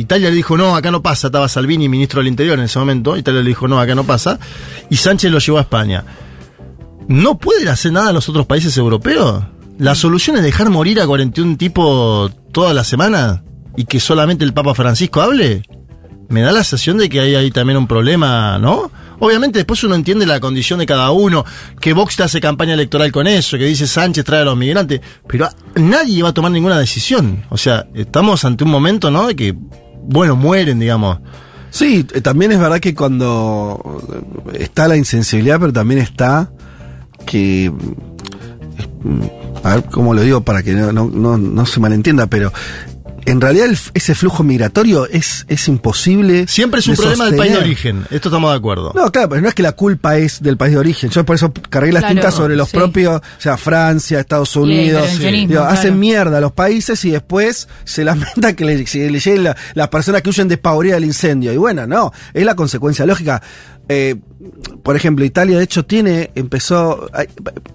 Italia 0.01 0.29
le 0.29 0.35
dijo, 0.35 0.57
no, 0.57 0.75
acá 0.75 0.91
no 0.91 1.01
pasa, 1.01 1.27
estaba 1.27 1.47
Salvini, 1.47 1.89
ministro 1.89 2.19
del 2.19 2.27
Interior 2.27 2.59
en 2.59 2.65
ese 2.65 2.79
momento, 2.79 3.17
Italia 3.17 3.41
le 3.41 3.47
dijo, 3.49 3.67
no, 3.67 3.79
acá 3.79 3.95
no 3.95 4.03
pasa, 4.03 4.39
y 4.89 4.97
Sánchez 4.97 5.31
lo 5.31 5.39
llevó 5.39 5.57
a 5.57 5.61
España. 5.61 6.03
¿No 7.07 7.37
pueden 7.37 7.67
hacer 7.67 7.91
nada 7.91 8.13
los 8.13 8.29
otros 8.29 8.45
países 8.45 8.77
europeos? 8.77 9.43
¿La 9.77 9.95
solución 9.95 10.37
es 10.37 10.43
dejar 10.43 10.69
morir 10.69 11.01
a 11.01 11.07
41 11.07 11.57
tipos 11.57 12.31
toda 12.51 12.73
la 12.73 12.83
semana? 12.83 13.43
y 13.75 13.85
que 13.85 13.99
solamente 13.99 14.43
el 14.43 14.53
Papa 14.53 14.73
Francisco 14.73 15.21
hable, 15.21 15.63
me 16.29 16.41
da 16.41 16.51
la 16.51 16.63
sensación 16.63 16.97
de 16.97 17.09
que 17.09 17.19
hay 17.19 17.35
ahí 17.35 17.51
también 17.51 17.77
un 17.77 17.87
problema, 17.87 18.57
¿no? 18.57 18.91
Obviamente 19.19 19.59
después 19.59 19.83
uno 19.83 19.95
entiende 19.95 20.25
la 20.25 20.39
condición 20.39 20.79
de 20.79 20.85
cada 20.85 21.11
uno, 21.11 21.45
que 21.79 21.93
Vox 21.93 22.15
te 22.15 22.23
hace 22.23 22.41
campaña 22.41 22.73
electoral 22.73 23.11
con 23.11 23.27
eso, 23.27 23.57
que 23.57 23.65
dice 23.65 23.85
Sánchez 23.85 24.25
trae 24.25 24.41
a 24.41 24.45
los 24.45 24.57
migrantes, 24.57 25.01
pero 25.27 25.49
nadie 25.75 26.23
va 26.23 26.29
a 26.29 26.33
tomar 26.33 26.51
ninguna 26.51 26.79
decisión. 26.79 27.45
O 27.49 27.57
sea, 27.57 27.87
estamos 27.93 28.43
ante 28.45 28.63
un 28.63 28.71
momento, 28.71 29.11
¿no? 29.11 29.27
De 29.27 29.35
que, 29.35 29.55
bueno, 30.03 30.35
mueren, 30.35 30.79
digamos. 30.79 31.19
Sí, 31.69 32.03
también 32.03 32.51
es 32.51 32.59
verdad 32.59 32.79
que 32.79 32.93
cuando 32.93 34.01
está 34.53 34.87
la 34.87 34.97
insensibilidad, 34.97 35.59
pero 35.59 35.71
también 35.71 35.99
está 36.01 36.51
que 37.25 37.71
a 39.63 39.75
ver 39.75 39.85
cómo 39.85 40.13
lo 40.13 40.21
digo 40.21 40.41
para 40.41 40.63
que 40.63 40.73
no, 40.73 40.91
no, 40.91 41.37
no 41.37 41.65
se 41.65 41.79
malentienda, 41.79 42.27
pero 42.27 42.51
en 43.31 43.39
realidad 43.39 43.67
el, 43.67 43.77
ese 43.93 44.13
flujo 44.13 44.43
migratorio 44.43 45.07
es, 45.07 45.45
es 45.47 45.67
imposible. 45.69 46.47
Siempre 46.47 46.81
es 46.81 46.87
un 46.87 46.95
problema 46.95 47.25
sostener. 47.25 47.31
del 47.31 47.39
país 47.39 47.53
de 47.53 47.65
origen, 47.65 48.05
esto 48.11 48.27
estamos 48.27 48.51
de 48.51 48.57
acuerdo. 48.57 48.91
No, 48.93 49.09
claro, 49.09 49.29
pero 49.29 49.41
no 49.41 49.47
es 49.47 49.55
que 49.55 49.63
la 49.63 49.71
culpa 49.71 50.17
es 50.17 50.43
del 50.43 50.57
país 50.57 50.73
de 50.73 50.79
origen. 50.79 51.09
Yo 51.09 51.25
por 51.25 51.37
eso 51.37 51.53
cargué 51.69 51.93
las 51.93 52.01
claro, 52.01 52.15
tintas 52.15 52.35
sobre 52.35 52.57
los 52.57 52.69
sí. 52.69 52.77
propios, 52.77 53.21
o 53.21 53.41
sea, 53.41 53.55
Francia, 53.55 54.19
Estados 54.19 54.53
Unidos. 54.57 55.07
Sí, 55.11 55.25
digo, 55.25 55.47
claro. 55.61 55.69
Hacen 55.69 55.97
mierda 55.97 56.39
a 56.39 56.41
los 56.41 56.51
países 56.51 57.03
y 57.05 57.11
después 57.11 57.69
se 57.85 58.03
lamenta 58.05 58.53
que 58.53 58.65
le, 58.65 58.77
le 58.77 59.19
lleguen 59.19 59.43
la, 59.45 59.55
las 59.75 59.87
personas 59.87 60.21
que 60.21 60.29
huyen 60.29 60.49
despavoridas 60.49 60.97
del 60.97 61.05
incendio. 61.05 61.53
Y 61.53 61.57
bueno, 61.57 61.87
no, 61.87 62.11
es 62.33 62.43
la 62.43 62.55
consecuencia 62.55 63.05
lógica. 63.05 63.41
Eh, 63.93 64.15
por 64.83 64.95
ejemplo, 64.95 65.25
Italia 65.25 65.57
de 65.57 65.65
hecho 65.65 65.85
tiene, 65.85 66.31
empezó, 66.33 67.09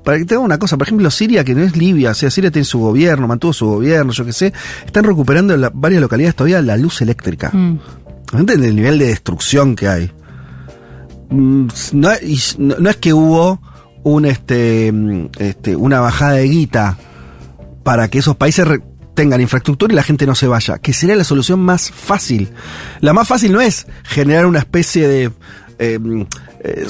para 0.02 0.16
que 0.16 0.24
tenga 0.24 0.40
una 0.40 0.58
cosa, 0.58 0.78
por 0.78 0.86
ejemplo, 0.86 1.10
Siria, 1.10 1.44
que 1.44 1.54
no 1.54 1.62
es 1.62 1.76
Libia, 1.76 2.12
o 2.12 2.14
sea, 2.14 2.30
Siria 2.30 2.50
tiene 2.50 2.64
su 2.64 2.78
gobierno, 2.78 3.28
mantuvo 3.28 3.52
su 3.52 3.66
gobierno, 3.66 4.12
yo 4.12 4.24
qué 4.24 4.32
sé, 4.32 4.52
están 4.86 5.04
recuperando 5.04 5.52
en 5.52 5.60
la, 5.60 5.70
varias 5.72 6.00
localidades 6.00 6.34
todavía 6.34 6.62
la 6.62 6.78
luz 6.78 7.02
eléctrica. 7.02 7.50
Mm. 7.52 7.78
¿Entienden 8.32 8.64
el 8.64 8.76
nivel 8.76 8.98
de 8.98 9.08
destrucción 9.08 9.76
que 9.76 9.88
hay? 9.88 10.10
Mm, 11.28 11.66
no, 11.92 12.10
no, 12.58 12.76
no 12.78 12.90
es 12.90 12.96
que 12.96 13.12
hubo 13.12 13.60
un, 14.02 14.24
este, 14.24 14.92
este, 15.38 15.76
una 15.76 16.00
bajada 16.00 16.32
de 16.32 16.48
guita 16.48 16.96
para 17.82 18.08
que 18.08 18.18
esos 18.18 18.36
países 18.36 18.66
tengan 19.14 19.42
infraestructura 19.42 19.92
y 19.92 19.96
la 19.96 20.02
gente 20.02 20.26
no 20.26 20.34
se 20.34 20.48
vaya, 20.48 20.78
que 20.78 20.94
sería 20.94 21.14
la 21.14 21.24
solución 21.24 21.60
más 21.60 21.90
fácil. 21.90 22.48
La 23.00 23.12
más 23.12 23.28
fácil 23.28 23.52
no 23.52 23.60
es 23.60 23.86
generar 24.04 24.46
una 24.46 24.60
especie 24.60 25.06
de 25.06 25.30
eh, 25.78 25.98
eh, 26.60 26.86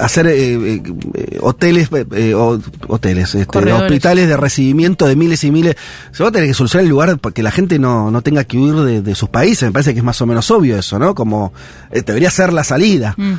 hacer 0.00 0.26
eh, 0.26 0.82
eh 1.14 1.38
hoteles, 1.40 1.88
eh, 1.92 2.34
hoteles, 2.34 3.34
este, 3.34 3.72
hospitales 3.72 4.28
de 4.28 4.36
recibimiento 4.36 5.06
de 5.06 5.16
miles 5.16 5.44
y 5.44 5.50
miles. 5.50 5.76
Se 6.12 6.22
va 6.22 6.30
a 6.30 6.32
tener 6.32 6.48
que 6.48 6.54
solucionar 6.54 6.84
el 6.84 6.90
lugar 6.90 7.18
para 7.18 7.32
que 7.32 7.42
la 7.42 7.50
gente 7.50 7.78
no, 7.78 8.10
no 8.10 8.22
tenga 8.22 8.44
que 8.44 8.56
huir 8.56 8.74
de, 8.74 9.02
de, 9.02 9.14
sus 9.14 9.28
países. 9.28 9.64
Me 9.64 9.72
parece 9.72 9.92
que 9.92 9.98
es 9.98 10.04
más 10.04 10.20
o 10.20 10.26
menos 10.26 10.50
obvio 10.50 10.78
eso, 10.78 10.98
¿no? 10.98 11.14
Como 11.14 11.52
debería 11.90 12.30
ser 12.30 12.52
la 12.52 12.64
salida. 12.64 13.14
Mm. 13.16 13.34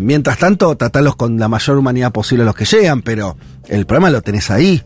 mientras 0.00 0.38
tanto, 0.38 0.76
tratarlos 0.76 1.16
con 1.16 1.38
la 1.38 1.48
mayor 1.48 1.78
humanidad 1.78 2.12
posible 2.12 2.44
los 2.44 2.54
que 2.54 2.64
llegan, 2.64 3.02
pero 3.02 3.36
el 3.68 3.86
problema 3.86 4.10
lo 4.10 4.22
tenés 4.22 4.50
ahí. 4.50 4.82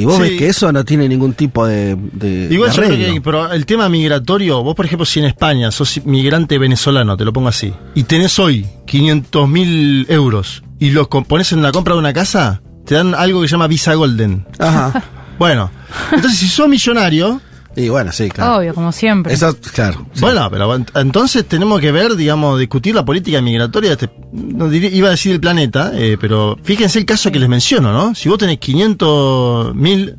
Y 0.00 0.04
vos 0.04 0.16
sí. 0.16 0.22
ves 0.22 0.38
que 0.38 0.48
eso 0.48 0.72
no 0.72 0.84
tiene 0.84 1.08
ningún 1.08 1.34
tipo 1.34 1.66
de. 1.66 1.96
de 2.12 2.48
Igual 2.50 2.70
de 2.70 2.76
yo 2.76 2.82
creo 2.82 3.14
que 3.14 3.20
pero 3.20 3.52
el 3.52 3.66
tema 3.66 3.88
migratorio, 3.88 4.62
vos 4.62 4.74
por 4.74 4.86
ejemplo, 4.86 5.04
si 5.04 5.20
en 5.20 5.26
España 5.26 5.70
sos 5.70 6.00
migrante 6.04 6.58
venezolano, 6.58 7.16
te 7.16 7.24
lo 7.24 7.32
pongo 7.32 7.48
así, 7.48 7.72
y 7.94 8.04
tenés 8.04 8.38
hoy 8.38 8.66
500 8.86 9.48
mil 9.48 10.06
euros 10.08 10.62
y 10.78 10.90
los 10.90 11.08
pones 11.08 11.52
en 11.52 11.62
la 11.62 11.72
compra 11.72 11.94
de 11.94 12.00
una 12.00 12.12
casa, 12.12 12.62
te 12.86 12.94
dan 12.94 13.14
algo 13.14 13.42
que 13.42 13.48
se 13.48 13.52
llama 13.52 13.66
Visa 13.66 13.94
Golden. 13.94 14.46
Ajá. 14.58 15.02
bueno, 15.38 15.70
entonces 16.12 16.38
si 16.38 16.48
sos 16.48 16.68
millonario, 16.68 17.40
Y 17.76 17.88
bueno, 17.88 18.10
sí, 18.10 18.28
claro. 18.28 18.56
Obvio, 18.58 18.74
como 18.74 18.90
siempre. 18.90 19.32
Eso, 19.32 19.56
claro. 19.72 20.04
sí. 20.12 20.20
Bueno, 20.22 20.48
pero 20.50 20.76
ent- 20.76 20.90
entonces 21.00 21.44
tenemos 21.46 21.80
que 21.80 21.92
ver, 21.92 22.16
digamos, 22.16 22.58
discutir 22.58 22.94
la 22.94 23.04
política 23.04 23.40
migratoria 23.40 23.90
de 23.90 24.06
este, 24.06 24.10
no 24.32 24.68
diría- 24.68 24.90
iba 24.90 25.06
a 25.08 25.12
decir 25.12 25.32
el 25.32 25.40
planeta, 25.40 25.92
eh, 25.94 26.16
pero 26.20 26.58
fíjense 26.64 26.98
el 26.98 27.04
caso 27.06 27.30
que 27.30 27.38
les 27.38 27.48
menciono, 27.48 27.92
¿no? 27.92 28.14
Si 28.14 28.28
vos 28.28 28.38
tenés 28.38 28.58
500 28.58 29.74
mil, 29.74 30.16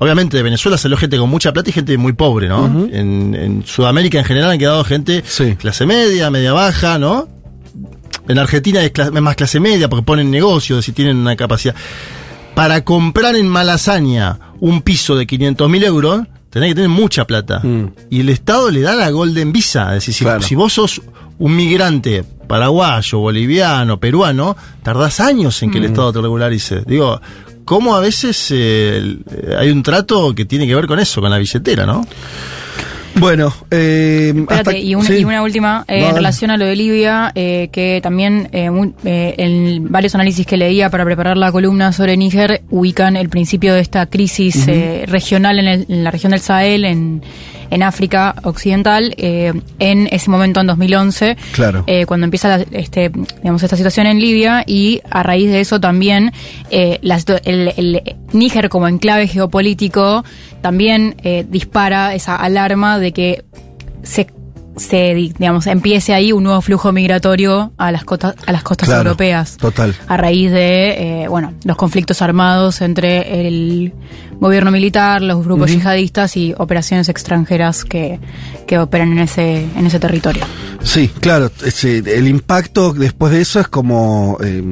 obviamente 0.00 0.36
de 0.36 0.42
Venezuela 0.42 0.76
salió 0.76 0.96
gente 0.96 1.16
con 1.18 1.30
mucha 1.30 1.52
plata 1.52 1.70
y 1.70 1.72
gente 1.72 1.96
muy 1.98 2.14
pobre, 2.14 2.48
¿no? 2.48 2.66
en, 2.92 3.34
en 3.34 3.64
Sudamérica 3.64 4.18
en 4.18 4.24
general 4.24 4.50
han 4.50 4.58
quedado 4.58 4.82
gente 4.84 5.22
Sí. 5.26 5.54
clase 5.56 5.86
media, 5.86 6.30
media 6.30 6.52
baja, 6.52 6.98
¿no? 6.98 7.28
En 8.26 8.38
Argentina 8.38 8.82
es, 8.82 8.92
es 8.98 9.12
más 9.22 9.36
clase 9.36 9.60
media 9.60 9.88
porque 9.88 10.02
ponen 10.04 10.30
negocios 10.30 10.86
y 10.88 10.92
tienen 10.92 11.16
una 11.16 11.36
capacidad. 11.36 11.74
Para 12.54 12.82
comprar 12.84 13.36
en 13.36 13.46
Malasaña 13.48 14.38
un 14.60 14.82
piso 14.82 15.14
de 15.16 15.26
500 15.26 15.70
mil 15.70 15.84
euros, 15.84 16.22
tenés 16.50 16.70
que 16.70 16.74
tener 16.76 16.90
mucha 16.90 17.26
plata. 17.26 17.60
Mm. 17.62 17.92
Y 18.10 18.20
el 18.20 18.28
Estado 18.28 18.70
le 18.70 18.80
da 18.82 18.94
la 18.94 19.10
Golden 19.10 19.52
Visa. 19.52 19.88
Es 19.88 19.94
decir, 20.06 20.14
si, 20.14 20.24
Claro. 20.24 20.42
si 20.42 20.54
vos 20.54 20.72
sos 20.72 21.00
un 21.38 21.54
migrante 21.54 22.24
paraguayo, 22.46 23.18
boliviano, 23.18 23.98
peruano, 24.00 24.56
tardás 24.82 25.20
años 25.20 25.62
en 25.62 25.70
que 25.70 25.78
el 25.78 25.84
Mm. 25.84 25.86
Estado 25.88 26.12
te 26.14 26.20
regularice. 26.22 26.82
Digo, 26.86 27.20
¿cómo 27.64 27.94
a 27.94 28.00
veces 28.00 28.50
eh, 28.50 29.18
eh, 29.30 29.54
hay 29.58 29.70
un 29.70 29.82
trato 29.82 30.34
que 30.34 30.44
tiene 30.46 30.66
que 30.66 30.74
ver 30.74 30.86
con 30.86 30.98
eso, 30.98 31.20
con 31.20 31.30
la 31.30 31.38
billetera, 31.38 31.84
no? 31.86 32.06
Bueno, 33.20 33.52
eh, 33.70 34.32
Espérate, 34.36 34.70
hasta- 34.70 34.78
y, 34.78 34.94
una, 34.94 35.04
sí. 35.06 35.16
y 35.18 35.24
una 35.24 35.42
última, 35.42 35.84
eh, 35.88 36.06
en 36.08 36.14
relación 36.14 36.50
a 36.50 36.56
lo 36.56 36.64
de 36.66 36.76
Libia, 36.76 37.32
eh, 37.34 37.68
que 37.72 38.00
también 38.02 38.48
eh, 38.52 38.70
mu- 38.70 38.92
eh, 39.04 39.34
en 39.38 39.90
varios 39.90 40.14
análisis 40.14 40.46
que 40.46 40.56
leía 40.56 40.90
para 40.90 41.04
preparar 41.04 41.36
la 41.36 41.50
columna 41.52 41.92
sobre 41.92 42.16
Níger, 42.16 42.62
ubican 42.70 43.16
el 43.16 43.28
principio 43.28 43.74
de 43.74 43.80
esta 43.80 44.06
crisis 44.06 44.66
eh, 44.68 45.04
regional 45.06 45.58
en, 45.58 45.66
el- 45.68 45.86
en 45.88 46.04
la 46.04 46.10
región 46.10 46.30
del 46.32 46.40
Sahel, 46.40 46.84
en, 46.84 47.22
en 47.70 47.82
África 47.82 48.34
Occidental, 48.44 49.14
eh, 49.18 49.52
en 49.78 50.08
ese 50.10 50.30
momento, 50.30 50.60
en 50.60 50.66
2011, 50.68 51.36
Claro. 51.52 51.84
eh, 51.86 52.06
cuando 52.06 52.24
empieza 52.24 52.58
la- 52.58 52.64
este, 52.72 53.10
digamos, 53.42 53.62
esta 53.62 53.76
situación 53.76 54.06
en 54.06 54.20
Libia, 54.20 54.64
y 54.66 55.00
a 55.10 55.22
raíz 55.22 55.50
de 55.50 55.60
eso 55.60 55.80
también 55.80 56.32
eh, 56.70 56.98
la 57.02 57.18
el, 57.44 57.72
el 57.76 58.02
Níger 58.32 58.68
como 58.68 58.88
enclave 58.88 59.26
geopolítico 59.28 60.24
también 60.60 61.16
eh, 61.24 61.44
dispara 61.48 62.14
esa 62.14 62.36
alarma 62.36 62.98
de 62.98 63.12
que 63.12 63.44
se, 64.02 64.28
se 64.78 65.14
di- 65.14 65.32
digamos, 65.38 65.66
empiece 65.66 66.14
ahí 66.14 66.32
un 66.32 66.44
nuevo 66.44 66.60
flujo 66.60 66.92
migratorio 66.92 67.72
a 67.78 67.92
las 67.92 68.04
costas, 68.04 68.34
a 68.46 68.52
las 68.52 68.62
costas 68.62 68.88
Claro, 68.88 69.02
europeas. 69.10 69.56
total. 69.56 69.94
A 70.06 70.16
raíz 70.16 70.50
de, 70.50 71.22
eh, 71.24 71.28
bueno, 71.28 71.52
los 71.64 71.76
conflictos 71.76 72.22
armados 72.22 72.80
entre 72.80 73.46
el 73.46 73.92
gobierno 74.40 74.70
militar, 74.70 75.20
los 75.22 75.44
grupos 75.44 75.70
yihadistas 75.70 76.36
y 76.36 76.54
operaciones 76.56 77.08
extranjeras 77.08 77.84
que, 77.84 78.20
que 78.66 78.78
operan 78.78 79.12
en 79.12 79.18
ese, 79.20 79.64
en 79.76 79.86
ese 79.86 79.98
territorio. 79.98 80.44
Sí, 80.82 81.08
claro. 81.20 81.50
ese- 81.64 81.98
el 81.98 82.28
impacto 82.28 82.92
después 82.92 83.32
de 83.32 83.40
eso 83.40 83.58
es 83.60 83.66
como 83.68 84.38
eh, 84.42 84.62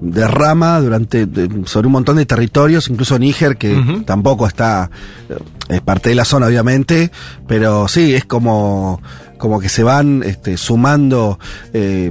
derrama 0.00 0.78
durante 0.80 1.24
de- 1.26 1.66
sobre 1.66 1.86
un 1.86 1.92
montón 1.94 2.16
de 2.16 2.26
territorios, 2.26 2.88
incluso 2.88 3.18
Níger, 3.18 3.56
que 3.56 4.02
tampoco 4.04 4.46
está 4.46 4.90
eh, 5.30 5.36
es 5.70 5.80
parte 5.80 6.10
de 6.10 6.14
la 6.14 6.26
zona, 6.26 6.46
obviamente, 6.46 7.10
pero 7.48 7.88
sí 7.88 8.14
es 8.14 8.26
como 8.26 9.00
como 9.44 9.60
que 9.60 9.68
se 9.68 9.82
van 9.82 10.22
este, 10.24 10.56
sumando 10.56 11.38
eh, 11.74 12.10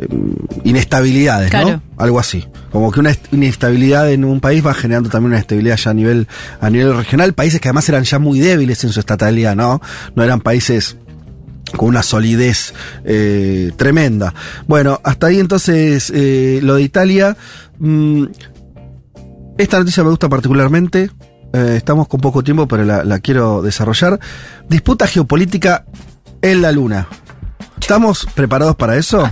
eh, 0.00 0.08
inestabilidades, 0.64 1.48
Claro. 1.48 1.70
¿no? 1.70 1.82
Algo 1.96 2.18
así. 2.18 2.44
Como 2.72 2.90
que 2.90 2.98
una 2.98 3.10
est- 3.12 3.32
inestabilidad 3.32 4.10
en 4.10 4.24
un 4.24 4.40
país 4.40 4.66
va 4.66 4.74
generando 4.74 5.08
también 5.10 5.30
una 5.30 5.38
estabilidad 5.38 5.76
ya 5.76 5.92
a 5.92 5.94
nivel 5.94 6.26
a 6.60 6.68
nivel 6.68 6.96
regional. 6.96 7.34
Países 7.34 7.60
que 7.60 7.68
además 7.68 7.88
eran 7.88 8.02
ya 8.02 8.18
muy 8.18 8.40
débiles 8.40 8.82
en 8.82 8.90
su 8.90 8.98
estatalidad, 8.98 9.54
¿no? 9.54 9.80
No 10.16 10.24
eran 10.24 10.40
países 10.40 10.96
con 11.76 11.88
una 11.90 12.02
solidez 12.02 12.74
eh, 13.04 13.70
tremenda. 13.76 14.34
Bueno, 14.66 15.00
hasta 15.04 15.28
ahí 15.28 15.38
entonces 15.38 16.10
eh, 16.12 16.58
lo 16.64 16.74
de 16.74 16.82
Italia. 16.82 17.36
mm, 17.78 18.24
esta 19.56 19.78
noticia 19.78 20.02
me 20.02 20.10
gusta 20.10 20.28
particularmente. 20.28 21.10
eh, 21.52 21.74
estamos 21.76 22.08
con 22.08 22.20
poco 22.20 22.42
tiempo, 22.42 22.66
pero 22.66 22.84
la, 22.84 23.04
la 23.04 23.18
quiero 23.20 23.60
desarrollar. 23.62 24.18
Disputa 24.68 25.06
geopolítica 25.06 25.84
en 26.42 26.62
la 26.62 26.72
Luna. 26.72 27.08
¿Estamos 27.80 28.26
preparados 28.34 28.76
para 28.76 28.96
eso? 28.96 29.30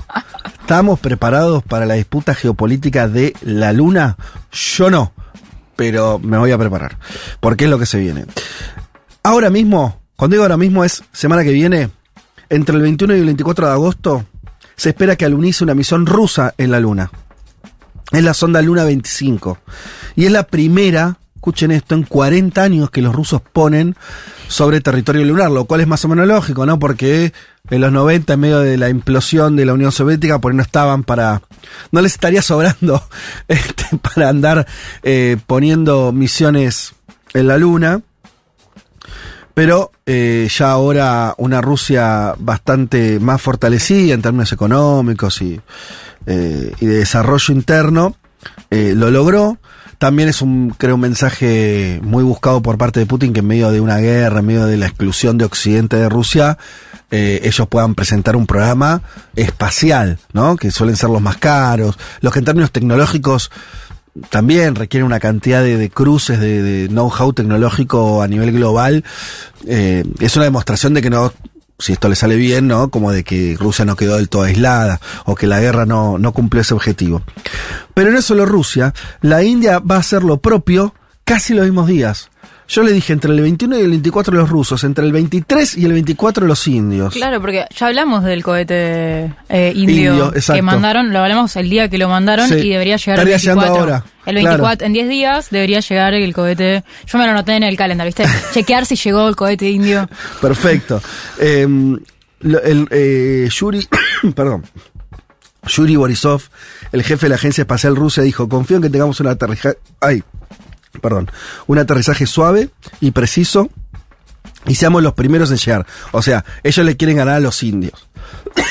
¿Estamos 0.61 0.99
preparados 0.99 1.63
para 1.63 1.87
la 1.87 1.95
disputa 1.95 2.35
geopolítica 2.35 3.09
de 3.09 3.35
la 3.43 3.73
Luna? 3.73 4.17
Yo 4.53 4.91
no, 4.91 5.13
pero 5.77 6.19
me 6.19 6.39
voy 6.39 6.51
a 6.51 6.59
preparar, 6.59 6.99
porque 7.41 7.65
es 7.65 7.71
lo 7.71 7.79
que 7.79 7.87
se 7.87 7.99
viene. 7.99 8.27
Ahora 9.23 9.51
mismo, 9.51 10.01
cuando 10.17 10.35
digo 10.35 10.43
ahora 10.43 10.57
mismo 10.57 10.85
es 10.85 11.05
semana 11.13 11.45
que 11.45 11.53
viene, 11.53 11.91
entre 12.49 12.77
el 12.77 12.83
21 12.83 13.17
y 13.17 13.21
el 13.21 13.27
24 13.27 13.67
de 13.67 13.73
agosto, 13.73 14.25
se 14.77 14.91
espera 14.91 15.17
que 15.17 15.25
alunice 15.25 15.65
una 15.65 15.75
misión 15.75 16.07
rusa 16.07 16.55
en 16.59 16.71
la 16.71 16.81
Luna. 16.81 17.11
Es 18.11 18.25
la 18.25 18.33
sonda 18.33 18.63
Luna 18.63 18.85
25. 18.85 19.59
Y 20.17 20.27
es 20.27 20.33
la 20.33 20.45
primera, 20.45 21.19
escuchen 21.39 21.71
esto, 21.71 21.95
en 21.95 22.03
40 22.03 22.61
años 22.61 22.91
que 22.91 23.01
los 23.01 23.15
rusos 23.15 23.41
ponen 23.41 23.95
sobre 24.49 24.81
territorio 24.81 25.25
lunar, 25.25 25.53
lo 25.53 25.67
cual 25.67 25.81
es 25.81 25.87
más 25.87 26.05
o 26.05 26.09
menos 26.09 26.27
lógico, 26.27 26.67
¿no? 26.67 26.81
Porque 26.81 27.33
en 27.71 27.81
los 27.81 27.93
90, 27.93 28.33
en 28.33 28.41
medio 28.41 28.59
de 28.59 28.77
la 28.77 28.89
implosión 28.89 29.55
de 29.55 29.65
la 29.65 29.73
Unión 29.73 29.93
Soviética, 29.93 30.41
por 30.41 30.51
ahí 30.51 30.57
no 30.57 30.65
estaban 30.65 31.05
para... 31.05 31.41
No 31.93 32.01
les 32.01 32.15
estaría 32.15 32.43
sobrando 32.43 33.01
este, 33.49 33.85
para 33.99 34.31
andar 34.31 34.67
eh, 35.05 35.37
poniendo 35.47 36.11
misiones 36.11 36.95
en 37.35 37.47
la 37.47 37.57
Luna. 37.57 38.01
Pero 39.55 39.93
eh, 40.07 40.49
ya 40.51 40.73
ahora 40.73 41.35
una 41.39 41.61
Rusia 41.61 42.35
bastante 42.37 43.21
más 43.21 43.41
fortalecida 43.41 44.15
en 44.15 44.23
términos 44.23 44.53
económicos 44.53 45.41
y, 45.41 45.61
eh, 46.27 46.73
y 46.81 46.87
de 46.87 46.95
desarrollo 46.95 47.55
interno 47.55 48.17
lo 48.71 49.11
logró. 49.11 49.59
También 49.99 50.29
es 50.29 50.43
un, 50.43 50.71
creo, 50.77 50.95
un 50.95 51.01
mensaje 51.01 52.01
muy 52.03 52.23
buscado 52.23 52.63
por 52.63 52.79
parte 52.79 53.01
de 53.01 53.07
Putin 53.07 53.33
que 53.33 53.41
en 53.41 53.47
medio 53.47 53.71
de 53.71 53.81
una 53.81 53.99
guerra, 53.99 54.39
en 54.39 54.47
medio 54.47 54.67
de 54.67 54.77
la 54.77 54.87
exclusión 54.87 55.39
de 55.39 55.45
Occidente 55.45 55.97
de 55.97 56.09
Rusia, 56.09 56.57
eh, 57.11 57.41
ellos 57.43 57.67
puedan 57.69 57.95
presentar 57.95 58.37
un 58.37 58.47
programa 58.47 59.03
espacial, 59.35 60.19
¿no? 60.33 60.57
Que 60.57 60.71
suelen 60.71 60.95
ser 60.95 61.11
los 61.11 61.21
más 61.23 61.39
caros, 61.39 61.99
los 62.21 62.33
que 62.33 62.39
en 62.39 62.45
términos 62.45 62.71
tecnológicos 62.71 63.51
también 64.31 64.75
requieren 64.75 65.07
una 65.07 65.21
cantidad 65.21 65.63
de, 65.63 65.91
cruces 65.91 66.41
de, 66.41 66.63
de 66.63 66.89
know-how 66.89 67.33
tecnológico 67.33 68.23
a 68.23 68.29
nivel 68.29 68.53
global. 68.53 69.05
Eh, 69.67 70.05
es 70.21 70.37
una 70.37 70.45
demostración 70.45 70.95
de 70.95 71.03
que 71.03 71.11
no, 71.11 71.33
si 71.79 71.93
esto 71.93 72.09
le 72.09 72.17
sale 72.17 72.37
bien, 72.37 72.67
¿no? 72.67 72.91
Como 72.91 73.13
de 73.13 73.23
que 73.23 73.57
Rusia 73.59 73.85
no 73.85 73.97
quedó 73.97 74.17
del 74.17 74.29
todo 74.29 74.43
aislada 74.43 75.01
o 75.25 75.35
que 75.35 75.47
la 75.47 75.61
guerra 75.61 75.87
no, 75.87 76.19
no 76.19 76.33
cumplió 76.33 76.63
ese 76.63 76.75
objetivo. 76.75 77.23
Pero 77.95 78.11
no 78.11 78.19
es 78.19 78.25
solo 78.25 78.47
Rusia, 78.47 78.95
la 79.21 79.43
India 79.43 79.79
va 79.79 79.97
a 79.97 80.01
hacer 80.01 80.25
lo 80.25 80.39
propio 80.39 80.95
casi 81.25 81.55
los 81.55 81.65
mismos 81.65 81.87
días. 81.87 82.31
Yo 82.71 82.83
le 82.83 82.93
dije 82.93 83.15
entre 83.15 83.33
el 83.33 83.41
21 83.41 83.79
y 83.79 83.81
el 83.81 83.89
24 83.89 84.35
los 84.35 84.51
rusos, 84.51 84.85
entre 84.85 85.03
el 85.07 85.11
23 85.11 85.79
y 85.79 85.87
el 85.87 85.93
24 85.95 86.47
los 86.47 86.67
indios. 86.69 87.15
Claro, 87.15 87.41
porque 87.41 87.65
ya 87.75 87.87
hablamos 87.87 88.25
del 88.25 88.43
cohete 88.45 89.33
eh, 89.49 89.73
indio, 89.75 90.13
Indio, 90.31 90.33
que 90.55 90.61
mandaron, 90.61 91.11
lo 91.11 91.21
hablamos 91.21 91.57
el 91.57 91.71
día 91.71 91.89
que 91.89 91.97
lo 91.97 92.11
mandaron 92.11 92.47
Sí. 92.47 92.57
y 92.57 92.69
debería 92.71 92.97
llegar 92.99 93.21
Estaría 93.21 93.37
el 93.37 93.41
llegando 93.41 93.63
24. 93.63 93.95
ahora, 93.95 94.05
El 94.27 94.35
24, 94.35 94.87
en 94.87 94.93
10 94.93 95.09
días 95.09 95.49
debería 95.51 95.81
llegar 95.81 96.13
el 96.13 96.35
cohete. 96.35 96.85
Yo 97.07 97.19
me 97.19 97.25
lo 97.25 97.31
anoté 97.31 97.57
en 97.57 97.63
el 97.63 97.75
calendario, 97.77 98.13
¿viste? 98.15 98.25
Chequear 98.53 98.85
si 98.85 98.97
llegó 98.97 99.27
el 99.29 99.35
cohete 99.35 99.71
indio. 99.71 100.07
Perfecto. 100.43 101.01
Eh, 101.41 101.67
lo- 102.41 102.63
el, 102.63 102.87
eh, 102.91 103.49
Yuri, 103.51 103.89
perdón. 104.35 104.65
Yuri 105.67 105.97
Borisov, 105.97 106.43
el 106.93 107.03
jefe 107.03 107.27
de 107.27 107.31
la 107.31 107.35
Agencia 107.37 107.63
Espacial 107.63 107.97
Rusa, 107.97 108.21
dijo, 108.23 108.49
confío 108.49 108.77
en 108.77 108.83
que 108.83 108.91
tengamos 108.91 109.21
un 109.21 109.27
aterrizaje, 109.27 109.77
ay, 110.01 110.23
perdón, 111.01 111.31
un 111.67 111.79
aterrizaje 111.79 112.27
suave 112.27 112.71
y 113.01 113.11
preciso 113.11 113.71
y 114.67 114.75
seamos 114.75 115.03
los 115.03 115.15
primeros 115.15 115.51
en 115.51 115.57
llegar. 115.57 115.87
O 116.13 116.23
sea, 116.23 116.45
ellos 116.63 116.85
le 116.85 116.97
quieren 116.97 117.17
ganar 117.17 117.37
a 117.37 117.41
los 117.41 117.63
indios. 117.63 118.09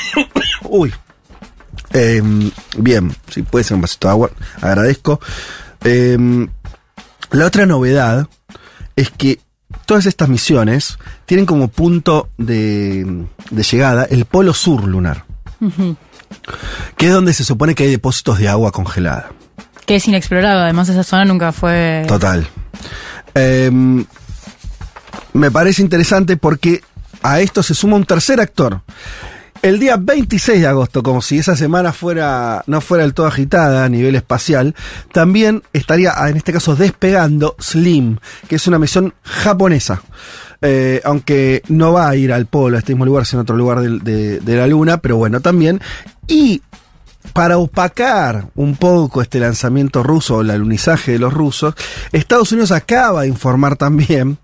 Uy. 0.64 0.94
Eh, 1.94 2.22
bien, 2.78 3.16
si 3.30 3.44
puede 3.44 3.64
ser 3.64 3.76
un 3.76 3.82
vasito 3.82 4.08
de 4.08 4.12
agua, 4.12 4.32
agradezco. 4.62 5.20
Eh, 5.84 6.18
la 7.32 7.46
otra 7.46 7.66
novedad 7.66 8.28
es 8.96 9.10
que 9.10 9.40
todas 9.86 10.06
estas 10.06 10.30
misiones 10.30 10.98
tienen 11.26 11.46
como 11.46 11.70
punto 11.70 12.30
de, 12.38 13.26
de 13.52 13.64
llegada 13.64 14.04
el 14.06 14.26
polo 14.26 14.54
sur 14.54 14.84
lunar, 14.84 15.26
que 16.98 17.08
es 17.08 17.14
donde 17.14 17.34
se 17.34 17.44
supone 17.44 17.76
que 17.76 17.84
hay 17.84 17.92
depósitos 17.92 18.38
de 18.40 18.50
agua 18.50 18.72
congelada. 18.72 19.32
Que 19.88 19.96
es 19.96 20.08
inexplorado, 20.08 20.62
además 20.62 20.90
esa 20.90 21.04
zona 21.04 21.26
nunca 21.26 21.52
fue... 21.52 22.06
Total. 22.08 22.48
Eh, 23.34 23.72
me 25.34 25.52
parece 25.52 25.82
interesante 25.82 26.38
porque 26.38 26.82
a 27.24 27.40
esto 27.40 27.64
se 27.64 27.74
suma 27.74 27.96
un 27.96 28.06
tercer 28.06 28.40
actor. 28.40 28.82
El 29.62 29.80
día 29.80 29.98
26 29.98 30.62
de 30.62 30.68
agosto, 30.68 31.02
como 31.02 31.22
si 31.22 31.40
esa 31.40 31.56
semana 31.56 31.92
fuera 31.92 32.64
no 32.68 32.80
fuera 32.80 33.04
del 33.04 33.14
todo 33.16 33.26
agitada 33.26 33.86
a 33.86 33.90
nivel 33.90 34.16
espacial, 34.16 34.76
también 35.14 35.64
estaría, 35.74 36.14
ah, 36.16 36.30
en 36.30 36.38
este 36.38 36.54
caso, 36.54 36.76
despegando 36.76 37.56
Slim, 37.60 38.18
que 38.48 38.58
es 38.58 38.68
una 38.68 38.78
misión 38.78 39.16
japonesa. 39.24 40.02
eh, 40.62 41.02
aunque 41.06 41.64
no 41.70 41.94
va 41.94 42.10
a 42.10 42.16
ir 42.16 42.34
al 42.34 42.46
polo, 42.46 42.76
a 42.76 42.80
este 42.80 42.94
mismo 42.94 43.06
lugar, 43.06 43.26
sino 43.26 43.40
a 43.40 43.44
otro 43.44 43.56
lugar 43.56 43.80
de, 43.82 44.40
de 44.40 44.56
la 44.58 44.68
Luna, 44.68 44.98
pero 44.98 45.18
bueno, 45.18 45.40
también. 45.40 45.82
Y 46.28 46.62
para 47.34 47.58
opacar 47.58 48.50
un 48.56 48.76
poco 48.76 49.22
este 49.22 49.40
lanzamiento 49.40 50.04
ruso 50.04 50.38
o 50.38 50.42
el 50.42 50.50
alunizaje 50.50 51.14
de 51.14 51.20
los 51.20 51.34
rusos, 51.34 51.76
Estados 52.12 52.52
Unidos 52.52 52.72
acaba 52.72 53.22
de 53.22 53.28
informar 53.28 53.76
también, 53.76 54.38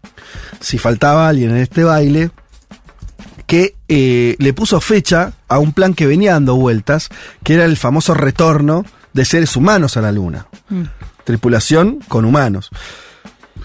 si 0.59 0.77
faltaba 0.77 1.27
alguien 1.27 1.51
en 1.51 1.57
este 1.57 1.83
baile, 1.83 2.31
que 3.47 3.75
eh, 3.87 4.35
le 4.39 4.53
puso 4.53 4.79
fecha 4.81 5.33
a 5.47 5.59
un 5.59 5.73
plan 5.73 5.93
que 5.93 6.07
venía 6.07 6.33
dando 6.33 6.55
vueltas, 6.55 7.09
que 7.43 7.55
era 7.55 7.65
el 7.65 7.77
famoso 7.77 8.13
retorno 8.13 8.85
de 9.13 9.25
seres 9.25 9.55
humanos 9.55 9.97
a 9.97 10.01
la 10.01 10.11
Luna. 10.11 10.47
Mm. 10.69 10.83
Tripulación 11.23 11.99
con 12.07 12.25
humanos. 12.25 12.69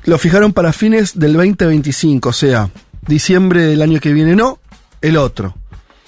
Lo 0.05 0.19
fijaron 0.19 0.53
para 0.53 0.73
fines 0.73 1.19
del 1.19 1.35
2025, 1.35 2.29
o 2.29 2.33
sea, 2.33 2.71
diciembre 3.07 3.63
del 3.63 3.83
año 3.83 4.01
que 4.01 4.13
viene, 4.13 4.37
no, 4.37 4.59
el 5.01 5.17
otro. 5.17 5.55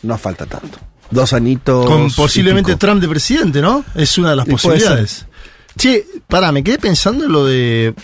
No 0.02 0.16
falta 0.16 0.46
tanto. 0.46 0.78
Dos 1.10 1.32
anitos. 1.32 1.86
Con 1.86 2.10
posiblemente. 2.12 2.76
Trump 2.76 3.00
de 3.00 3.08
presidente, 3.08 3.60
¿no? 3.60 3.84
Es 3.94 4.16
una 4.18 4.30
de 4.30 4.36
las 4.36 4.46
posibilidades. 4.46 5.26
Che, 5.76 6.06
pará, 6.26 6.52
me 6.52 6.62
quedé 6.62 6.78
pensando 6.78 7.24
en 7.24 7.32
lo 7.32 7.44
de. 7.44 7.94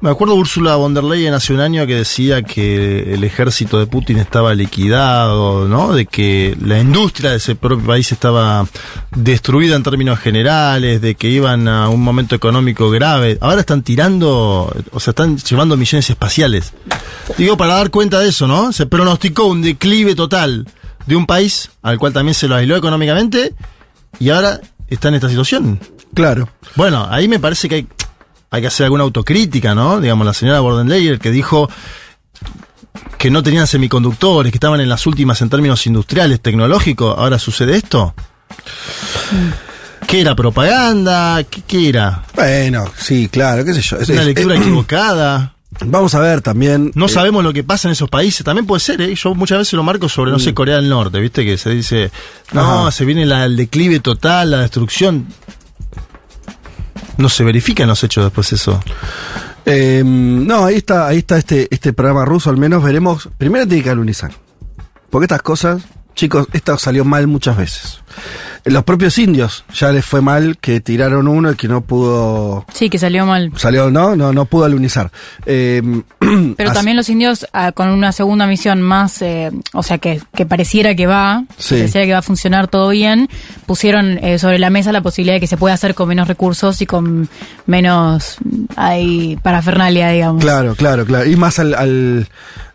Me 0.00 0.10
acuerdo 0.10 0.36
Úrsula 0.36 0.76
von 0.76 0.94
der 0.94 1.02
Leyen 1.02 1.34
hace 1.34 1.52
un 1.52 1.58
año 1.58 1.84
que 1.84 1.96
decía 1.96 2.42
que 2.42 3.14
el 3.14 3.24
ejército 3.24 3.80
de 3.80 3.88
Putin 3.88 4.18
estaba 4.18 4.54
liquidado, 4.54 5.66
¿no? 5.66 5.92
De 5.92 6.06
que 6.06 6.56
la 6.64 6.78
industria 6.78 7.30
de 7.30 7.38
ese 7.38 7.56
propio 7.56 7.84
país 7.84 8.12
estaba 8.12 8.64
destruida 9.10 9.74
en 9.74 9.82
términos 9.82 10.20
generales, 10.20 11.00
de 11.00 11.16
que 11.16 11.28
iban 11.30 11.66
a 11.66 11.88
un 11.88 12.00
momento 12.00 12.36
económico 12.36 12.90
grave. 12.90 13.38
Ahora 13.40 13.58
están 13.58 13.82
tirando, 13.82 14.72
o 14.92 15.00
sea, 15.00 15.10
están 15.10 15.36
llevando 15.38 15.76
misiones 15.76 16.08
espaciales. 16.08 16.72
Digo, 17.36 17.56
para 17.56 17.74
dar 17.74 17.90
cuenta 17.90 18.20
de 18.20 18.28
eso, 18.28 18.46
¿no? 18.46 18.72
Se 18.72 18.86
pronosticó 18.86 19.46
un 19.46 19.62
declive 19.62 20.14
total 20.14 20.64
de 21.08 21.16
un 21.16 21.26
país 21.26 21.70
al 21.82 21.98
cual 21.98 22.12
también 22.12 22.34
se 22.34 22.46
lo 22.48 22.54
aisló 22.54 22.76
económicamente 22.76 23.54
y 24.20 24.30
ahora 24.30 24.60
está 24.88 25.08
en 25.08 25.14
esta 25.14 25.28
situación. 25.28 25.80
Claro. 26.14 26.48
Bueno, 26.76 27.06
ahí 27.10 27.26
me 27.28 27.38
parece 27.38 27.68
que 27.68 27.74
hay, 27.76 27.88
hay 28.50 28.60
que 28.60 28.66
hacer 28.68 28.84
alguna 28.84 29.04
autocrítica, 29.04 29.74
¿no? 29.74 30.00
Digamos, 30.00 30.26
la 30.26 30.34
señora 30.34 30.60
Bordenleyer 30.60 31.18
que 31.18 31.30
dijo 31.30 31.68
que 33.18 33.30
no 33.30 33.42
tenían 33.42 33.66
semiconductores, 33.66 34.52
que 34.52 34.56
estaban 34.56 34.80
en 34.80 34.88
las 34.88 35.06
últimas 35.06 35.40
en 35.42 35.50
términos 35.50 35.86
industriales, 35.86 36.40
tecnológicos, 36.40 37.16
ahora 37.18 37.38
sucede 37.38 37.76
esto. 37.76 38.14
¿Qué 40.06 40.20
era? 40.20 40.34
¿Propaganda? 40.34 41.42
¿Qué, 41.44 41.62
qué 41.66 41.88
era? 41.90 42.22
Bueno, 42.34 42.84
sí, 42.96 43.28
claro, 43.28 43.64
qué 43.64 43.74
sé 43.74 43.82
yo. 43.82 43.96
Es- 43.98 44.08
¿Una 44.08 44.22
lectura 44.24 44.54
es- 44.54 44.60
equivocada? 44.62 45.54
Vamos 45.84 46.14
a 46.14 46.20
ver 46.20 46.40
también. 46.42 46.90
No 46.94 47.06
eh, 47.06 47.08
sabemos 47.08 47.42
lo 47.44 47.52
que 47.52 47.64
pasa 47.64 47.88
en 47.88 47.92
esos 47.92 48.08
países. 48.08 48.44
También 48.44 48.66
puede 48.66 48.80
ser, 48.80 49.00
¿eh? 49.00 49.14
Yo 49.14 49.34
muchas 49.34 49.58
veces 49.58 49.74
lo 49.74 49.82
marco 49.82 50.08
sobre, 50.08 50.30
no 50.32 50.38
sé, 50.38 50.54
Corea 50.54 50.76
del 50.76 50.88
Norte, 50.88 51.18
¿viste? 51.20 51.44
Que 51.44 51.56
se 51.58 51.70
dice, 51.70 52.10
no, 52.52 52.62
Mm. 52.62 52.66
Ajá. 52.82 52.90
se 52.90 53.04
viene 53.04 53.26
la- 53.26 53.44
el 53.44 53.56
declive 53.56 54.00
total, 54.00 54.50
la 54.50 54.58
destrucción. 54.60 55.26
No 57.16 57.28
se 57.28 57.42
verifica 57.44 57.82
en 57.82 57.88
los 57.88 58.02
hechos 58.04 58.24
después 58.24 58.52
eso. 58.52 58.80
Eh, 59.66 60.02
no, 60.04 60.64
ahí 60.64 60.76
está, 60.76 61.06
ahí 61.08 61.18
está 61.18 61.36
este, 61.36 61.66
este 61.70 61.92
programa 61.92 62.24
ruso, 62.24 62.48
al 62.50 62.56
menos 62.56 62.82
veremos. 62.82 63.28
Primero 63.38 63.66
tiene 63.66 63.82
que 63.82 63.90
alunizar. 63.90 64.30
Porque 65.10 65.24
estas 65.24 65.42
cosas, 65.42 65.82
chicos, 66.14 66.46
esto 66.52 66.78
salió 66.78 67.04
mal 67.04 67.26
muchas 67.26 67.56
veces. 67.56 68.00
Los 68.64 68.84
propios 68.84 69.18
indios 69.18 69.64
ya 69.74 69.90
les 69.92 70.04
fue 70.04 70.20
mal 70.20 70.58
que 70.58 70.80
tiraron 70.80 71.28
uno 71.28 71.52
y 71.52 71.54
que 71.56 71.68
no 71.68 71.80
pudo. 71.80 72.64
Sí, 72.72 72.90
que 72.90 72.98
salió 72.98 73.24
mal. 73.26 73.52
Salió, 73.56 73.90
no, 73.90 74.14
no, 74.16 74.32
no 74.32 74.44
pudo 74.44 74.64
alunizar. 74.64 75.10
Eh, 75.46 75.82
Pero 76.18 76.70
así- 76.70 76.74
también 76.76 76.96
los 76.96 77.08
indios, 77.08 77.46
ah, 77.52 77.72
con 77.72 77.88
una 77.88 78.12
segunda 78.12 78.46
misión 78.46 78.82
más, 78.82 79.22
eh, 79.22 79.50
o 79.72 79.82
sea, 79.82 79.98
que, 79.98 80.20
que 80.34 80.44
pareciera 80.46 80.94
que 80.94 81.06
va, 81.06 81.44
Sí. 81.56 81.76
que 81.76 81.80
pareciera 81.82 82.06
que 82.06 82.12
va 82.12 82.18
a 82.18 82.22
funcionar 82.22 82.68
todo 82.68 82.90
bien, 82.90 83.28
pusieron 83.66 84.18
eh, 84.24 84.38
sobre 84.38 84.58
la 84.58 84.70
mesa 84.70 84.92
la 84.92 85.00
posibilidad 85.00 85.36
de 85.36 85.40
que 85.40 85.46
se 85.46 85.56
pueda 85.56 85.74
hacer 85.74 85.94
con 85.94 86.08
menos 86.08 86.28
recursos 86.28 86.80
y 86.82 86.86
con 86.86 87.28
menos 87.66 88.38
ahí 88.76 89.38
parafernalia, 89.42 90.10
digamos. 90.10 90.42
Claro, 90.42 90.74
claro, 90.74 91.04
claro. 91.06 91.24
Y 91.28 91.36
más 91.36 91.58
al, 91.58 91.74
al, 91.74 92.28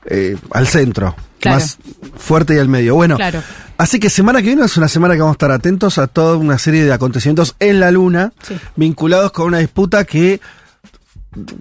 eh, 0.06 0.38
al 0.52 0.68
centro. 0.68 1.16
Claro. 1.44 1.60
Más 1.60 1.78
fuerte 2.18 2.56
y 2.56 2.58
al 2.60 2.68
medio. 2.70 2.96
Bueno, 2.96 3.16
Claro. 3.18 3.42
así 3.78 4.00
que 4.00 4.10
semana 4.10 4.40
que 4.42 4.48
viene 4.48 4.66
es 4.66 4.76
una 4.78 4.88
semana 4.88 5.14
que 5.14 5.20
vamos 5.22 5.34
a 5.34 5.38
estar 5.38 5.52
atentos 5.52 5.98
a 5.98 6.08
toda 6.08 6.36
una 6.38 6.58
serie 6.58 6.84
de 6.86 6.92
acontecimientos 6.94 7.56
en 7.60 7.80
la 7.80 7.92
Luna 7.92 8.34
Sí. 8.48 8.56
vinculados 8.76 9.32
con 9.32 9.48
una 9.48 9.60
disputa 9.60 10.04
que. 10.06 10.40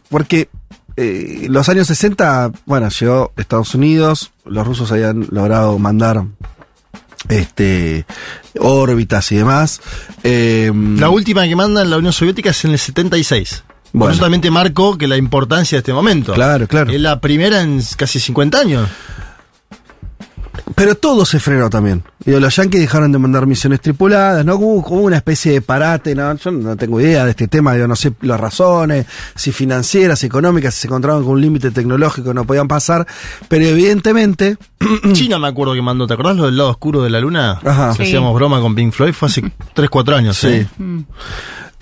Porque 0.09 0.49
eh, 0.97 1.47
los 1.49 1.69
años 1.69 1.87
60, 1.87 2.53
bueno, 2.67 2.89
llegó 2.91 3.33
Estados 3.37 3.75
Unidos, 3.75 4.31
los 4.45 4.67
rusos 4.67 4.93
habían 4.93 5.27
logrado 5.31 5.79
mandar 5.79 6.25
este 7.29 8.05
órbitas 8.59 9.31
y 9.33 9.37
demás. 9.37 9.81
Eh, 10.23 10.71
La 10.99 11.09
última 11.09 11.45
que 11.47 11.57
mandan 11.57 11.89
la 11.91 11.97
Unión 11.99 12.13
Soviética 12.13 12.51
es 12.51 12.65
en 12.65 12.73
el 12.73 12.79
76. 12.79 13.65
Por 13.93 13.99
Bueno. 13.99 14.15
eso 14.15 14.23
también 14.23 14.41
te 14.41 14.51
marco 14.51 14.97
que 14.97 15.07
la 15.07 15.17
importancia 15.17 15.77
de 15.77 15.81
este 15.81 15.93
momento. 15.93 16.33
Claro, 16.35 16.67
claro. 16.67 16.91
Es 16.93 17.01
la 17.01 17.21
primera 17.21 17.61
en 17.61 17.81
casi 17.97 18.21
50 18.21 18.59
años. 18.59 18.89
Pero 20.75 20.95
todo 20.95 21.25
se 21.25 21.41
frenó 21.41 21.69
también. 21.71 22.03
Digo, 22.25 22.39
los 22.39 22.55
yankees 22.57 22.81
dejaron 22.81 23.11
de 23.13 23.19
mandar 23.19 23.47
misiones 23.47 23.81
tripuladas, 23.81 24.45
¿no? 24.45 24.57
Hubo 24.57 24.83
como 24.83 25.01
una 25.03 25.17
especie 25.17 25.53
de 25.53 25.63
parate, 25.63 26.15
¿no? 26.15 26.35
Yo 26.37 26.51
no 26.53 26.77
tengo 26.77 27.01
idea 27.01 27.25
de 27.25 27.31
este 27.31 27.49
tema, 27.49 27.77
yo 27.77 27.89
no 27.89 27.97
sé 27.97 28.13
las 28.21 28.41
razones, 28.41 29.07
si 29.35 29.53
financieras, 29.53 30.21
si 30.21 30.27
económicas, 30.27 30.75
si 30.75 30.83
se 30.83 30.87
encontraban 30.87 31.23
con 31.23 31.33
un 31.33 31.41
límite 31.41 31.71
tecnológico, 31.71 32.33
no 32.33 32.45
podían 32.45 32.69
pasar. 32.69 33.07
Pero 33.49 33.65
evidentemente, 33.65 34.57
China 35.13 35.39
me 35.39 35.49
acuerdo 35.49 35.75
que 35.75 35.83
mandó, 35.83 36.07
¿te 36.07 36.15
acordás 36.15 36.37
lo 36.37 36.47
del 36.47 36.57
lado 36.57 36.71
oscuro 36.71 37.03
de 37.03 37.11
la 37.11 37.21
luna? 37.21 37.59
Ajá. 37.65 37.95
Sí. 37.95 38.03
hacíamos 38.05 38.35
broma 38.35 38.61
con 38.61 38.75
Pink 38.75 38.93
Floyd, 38.93 39.13
fue 39.13 39.29
hace 39.29 39.43
3, 39.75 39.91
4 39.91 40.17
años. 40.17 40.37
Sí. 40.37 40.49
¿eh? 40.49 40.67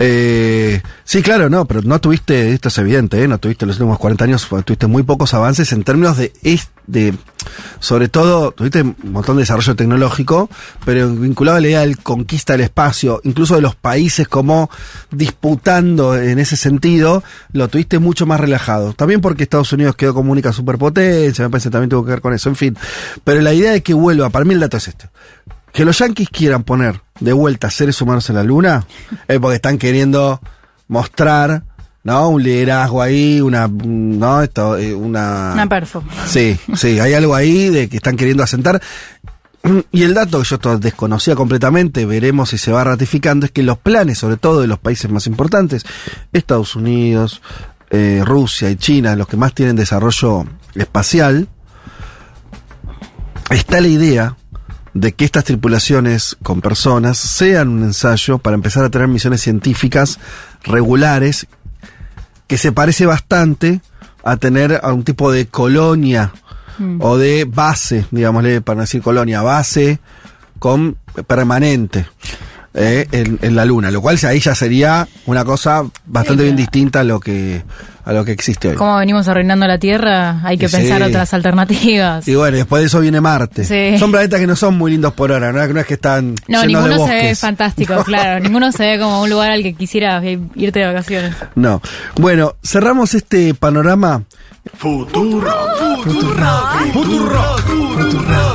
Eh, 0.02 0.80
sí, 1.04 1.20
claro, 1.20 1.50
no, 1.50 1.66
pero 1.66 1.82
no 1.82 2.00
tuviste, 2.00 2.54
esto 2.54 2.68
es 2.68 2.78
evidente, 2.78 3.22
¿eh? 3.22 3.28
No 3.28 3.36
tuviste 3.36 3.66
los 3.66 3.76
últimos 3.76 3.98
40 3.98 4.24
años, 4.24 4.48
tuviste 4.64 4.86
muy 4.86 5.02
pocos 5.02 5.34
avances 5.34 5.72
en 5.72 5.84
términos 5.84 6.16
de, 6.16 6.32
de 6.86 7.14
sobre 7.80 8.08
todo, 8.08 8.52
tuviste 8.52 8.80
un 8.80 8.96
montón 9.02 9.36
de 9.36 9.42
desarrollo 9.42 9.76
tecnológico, 9.76 10.48
pero 10.86 11.10
vinculado 11.10 11.58
a 11.58 11.60
la 11.60 11.66
idea 11.68 11.80
del 11.80 11.98
conquista 11.98 12.54
del 12.54 12.62
espacio, 12.62 13.20
incluso 13.24 13.56
de 13.56 13.60
los 13.60 13.74
países 13.74 14.26
como 14.26 14.70
disputando 15.10 16.16
en 16.16 16.38
ese 16.38 16.56
sentido, 16.56 17.22
lo 17.52 17.68
tuviste 17.68 17.98
mucho 17.98 18.24
más 18.24 18.40
relajado. 18.40 18.94
También 18.94 19.20
porque 19.20 19.42
Estados 19.42 19.70
Unidos 19.74 19.96
quedó 19.96 20.14
como 20.14 20.32
única 20.32 20.54
superpotencia, 20.54 21.44
me 21.44 21.50
parece 21.50 21.68
que 21.68 21.72
también 21.72 21.90
tuvo 21.90 22.06
que 22.06 22.12
ver 22.12 22.22
con 22.22 22.32
eso, 22.32 22.48
en 22.48 22.56
fin. 22.56 22.78
Pero 23.22 23.42
la 23.42 23.52
idea 23.52 23.72
de 23.72 23.82
que 23.82 23.92
vuelva, 23.92 24.30
para 24.30 24.46
mí 24.46 24.54
el 24.54 24.60
dato 24.60 24.78
es 24.78 24.88
este. 24.88 25.10
Que 25.72 25.85
los 25.85 25.98
yanquis 25.98 26.28
quieran 26.28 26.64
poner 26.64 27.00
de 27.20 27.33
vuelta 27.33 27.70
seres 27.70 28.00
humanos 28.00 28.28
en 28.30 28.37
la 28.37 28.42
luna 28.42 28.85
es 29.28 29.38
porque 29.38 29.56
están 29.56 29.78
queriendo 29.78 30.40
mostrar, 30.88 31.62
¿no? 32.02 32.28
Un 32.28 32.42
liderazgo 32.42 33.02
ahí, 33.02 33.40
una, 33.40 33.68
¿no? 33.68 34.42
Esto, 34.42 34.76
eh, 34.76 34.94
una... 34.94 35.52
Una 35.52 35.68
perfo. 35.68 36.02
Sí, 36.26 36.59
sí, 36.74 36.98
hay 36.98 37.14
algo 37.14 37.35
ahí 37.35 37.68
de 37.68 37.88
que 37.88 37.96
están 37.96 38.16
queriendo 38.16 38.42
asentar. 38.42 38.80
Y 39.92 40.04
el 40.04 40.14
dato 40.14 40.38
que 40.38 40.48
yo 40.48 40.56
esto 40.56 40.78
desconocía 40.78 41.35
completamente, 41.35 42.06
veremos 42.06 42.50
si 42.50 42.59
se 42.59 42.72
va 42.72 42.83
ratificando, 42.83 43.46
es 43.46 43.52
que 43.52 43.62
los 43.62 43.78
planes, 43.78 44.18
sobre 44.18 44.38
todo 44.38 44.62
de 44.62 44.66
los 44.66 44.78
países 44.78 45.11
más 45.11 45.26
importantes, 45.26 45.85
Estados 46.33 46.76
Unidos, 46.76 47.42
eh, 47.90 48.22
Rusia 48.24 48.70
y 48.70 48.76
China, 48.76 49.16
los 49.16 49.28
que 49.28 49.37
más 49.37 49.52
tienen 49.52 49.76
desarrollo 49.76 50.46
espacial, 50.74 51.48
está 53.50 53.80
la 53.80 53.88
idea 53.88 54.37
de 54.94 55.12
que 55.12 55.24
estas 55.24 55.44
tripulaciones 55.44 56.37
con 56.42 56.61
personas 56.61 57.18
sean 57.18 57.68
un 57.68 57.83
ensayo 57.85 58.38
para 58.38 58.55
empezar 58.55 58.85
a 58.85 58.90
tener 58.90 59.09
misiones 59.09 59.40
científicas 59.40 60.18
regulares 60.64 61.46
que 62.46 62.59
se 62.59 62.72
parece 62.72 63.07
bastante 63.07 63.81
a 64.24 64.37
tener 64.37 64.81
a 64.83 64.92
un 64.92 65.05
tipo 65.05 65.31
de 65.31 65.46
colonia 65.46 66.33
o 66.98 67.18
de 67.18 67.44
base, 67.44 68.07
digámosle, 68.11 68.62
para 68.62 68.76
no 68.76 68.81
decir 68.83 69.03
colonia, 69.03 69.42
base 69.42 70.00
con 70.59 70.96
permanente 71.26 72.07
eh, 72.74 73.06
en, 73.12 73.38
en 73.42 73.56
la 73.56 73.64
luna, 73.64 73.90
lo 73.90 74.00
cual 74.00 74.16
ya- 74.16 74.28
ahí 74.28 74.40
ya 74.40 74.54
sería 74.54 75.09
una 75.26 75.44
cosa 75.44 75.83
bastante 76.06 76.42
Sí, 76.42 76.44
bien 76.44 76.56
distinta 76.56 77.00
a 77.00 77.04
lo 77.04 77.18
que 77.20 77.62
a 78.02 78.12
lo 78.12 78.24
que 78.24 78.33
existe 78.33 78.68
hoy. 78.70 78.76
Como 78.76 78.96
venimos 78.96 79.28
arruinando 79.28 79.66
la 79.68 79.78
Tierra, 79.78 80.40
hay 80.42 80.56
que 80.56 80.68
Sí. 80.68 80.76
pensar 80.78 81.02
otras 81.02 81.33
alternativas. 81.35 82.26
Y 82.26 82.35
bueno, 82.35 82.56
después 82.56 82.80
de 82.80 82.87
eso 82.87 82.98
viene 83.00 83.20
Marte. 83.20 83.62
Sí. 83.64 83.98
Son 83.98 84.11
planetas 84.11 84.40
que 84.40 84.46
no 84.46 84.56
son 84.56 84.76
muy 84.78 84.90
lindos 84.92 85.12
por 85.12 85.30
ahora, 85.33 85.52
no, 85.52 85.64
no 85.68 85.80
es 85.80 85.87
que 85.87 85.94
están 85.94 86.35
No, 86.48 86.62
llenos 86.64 86.85
de 86.85 86.90
ninguno 86.90 87.06
se 87.06 87.14
ve 87.14 87.35
fantástico, 87.37 88.02
claro. 88.04 88.40
Ninguno 88.42 88.72
se 88.72 88.85
ve 88.87 88.98
como 88.98 89.22
un 89.22 89.30
lugar 89.30 89.50
al 89.52 89.62
que 89.62 89.74
quisiera 89.74 90.20
irte 90.24 90.80
de 90.80 90.87
vacaciones. 90.87 91.35
No. 91.54 91.80
Bueno, 92.16 92.54
cerramos 92.64 93.14
este 93.14 93.52
panorama 93.54 94.22
Futuro, 94.76 95.50
futuro, 96.02 96.46
futuro, 96.92 97.42
futuro. 97.98 98.49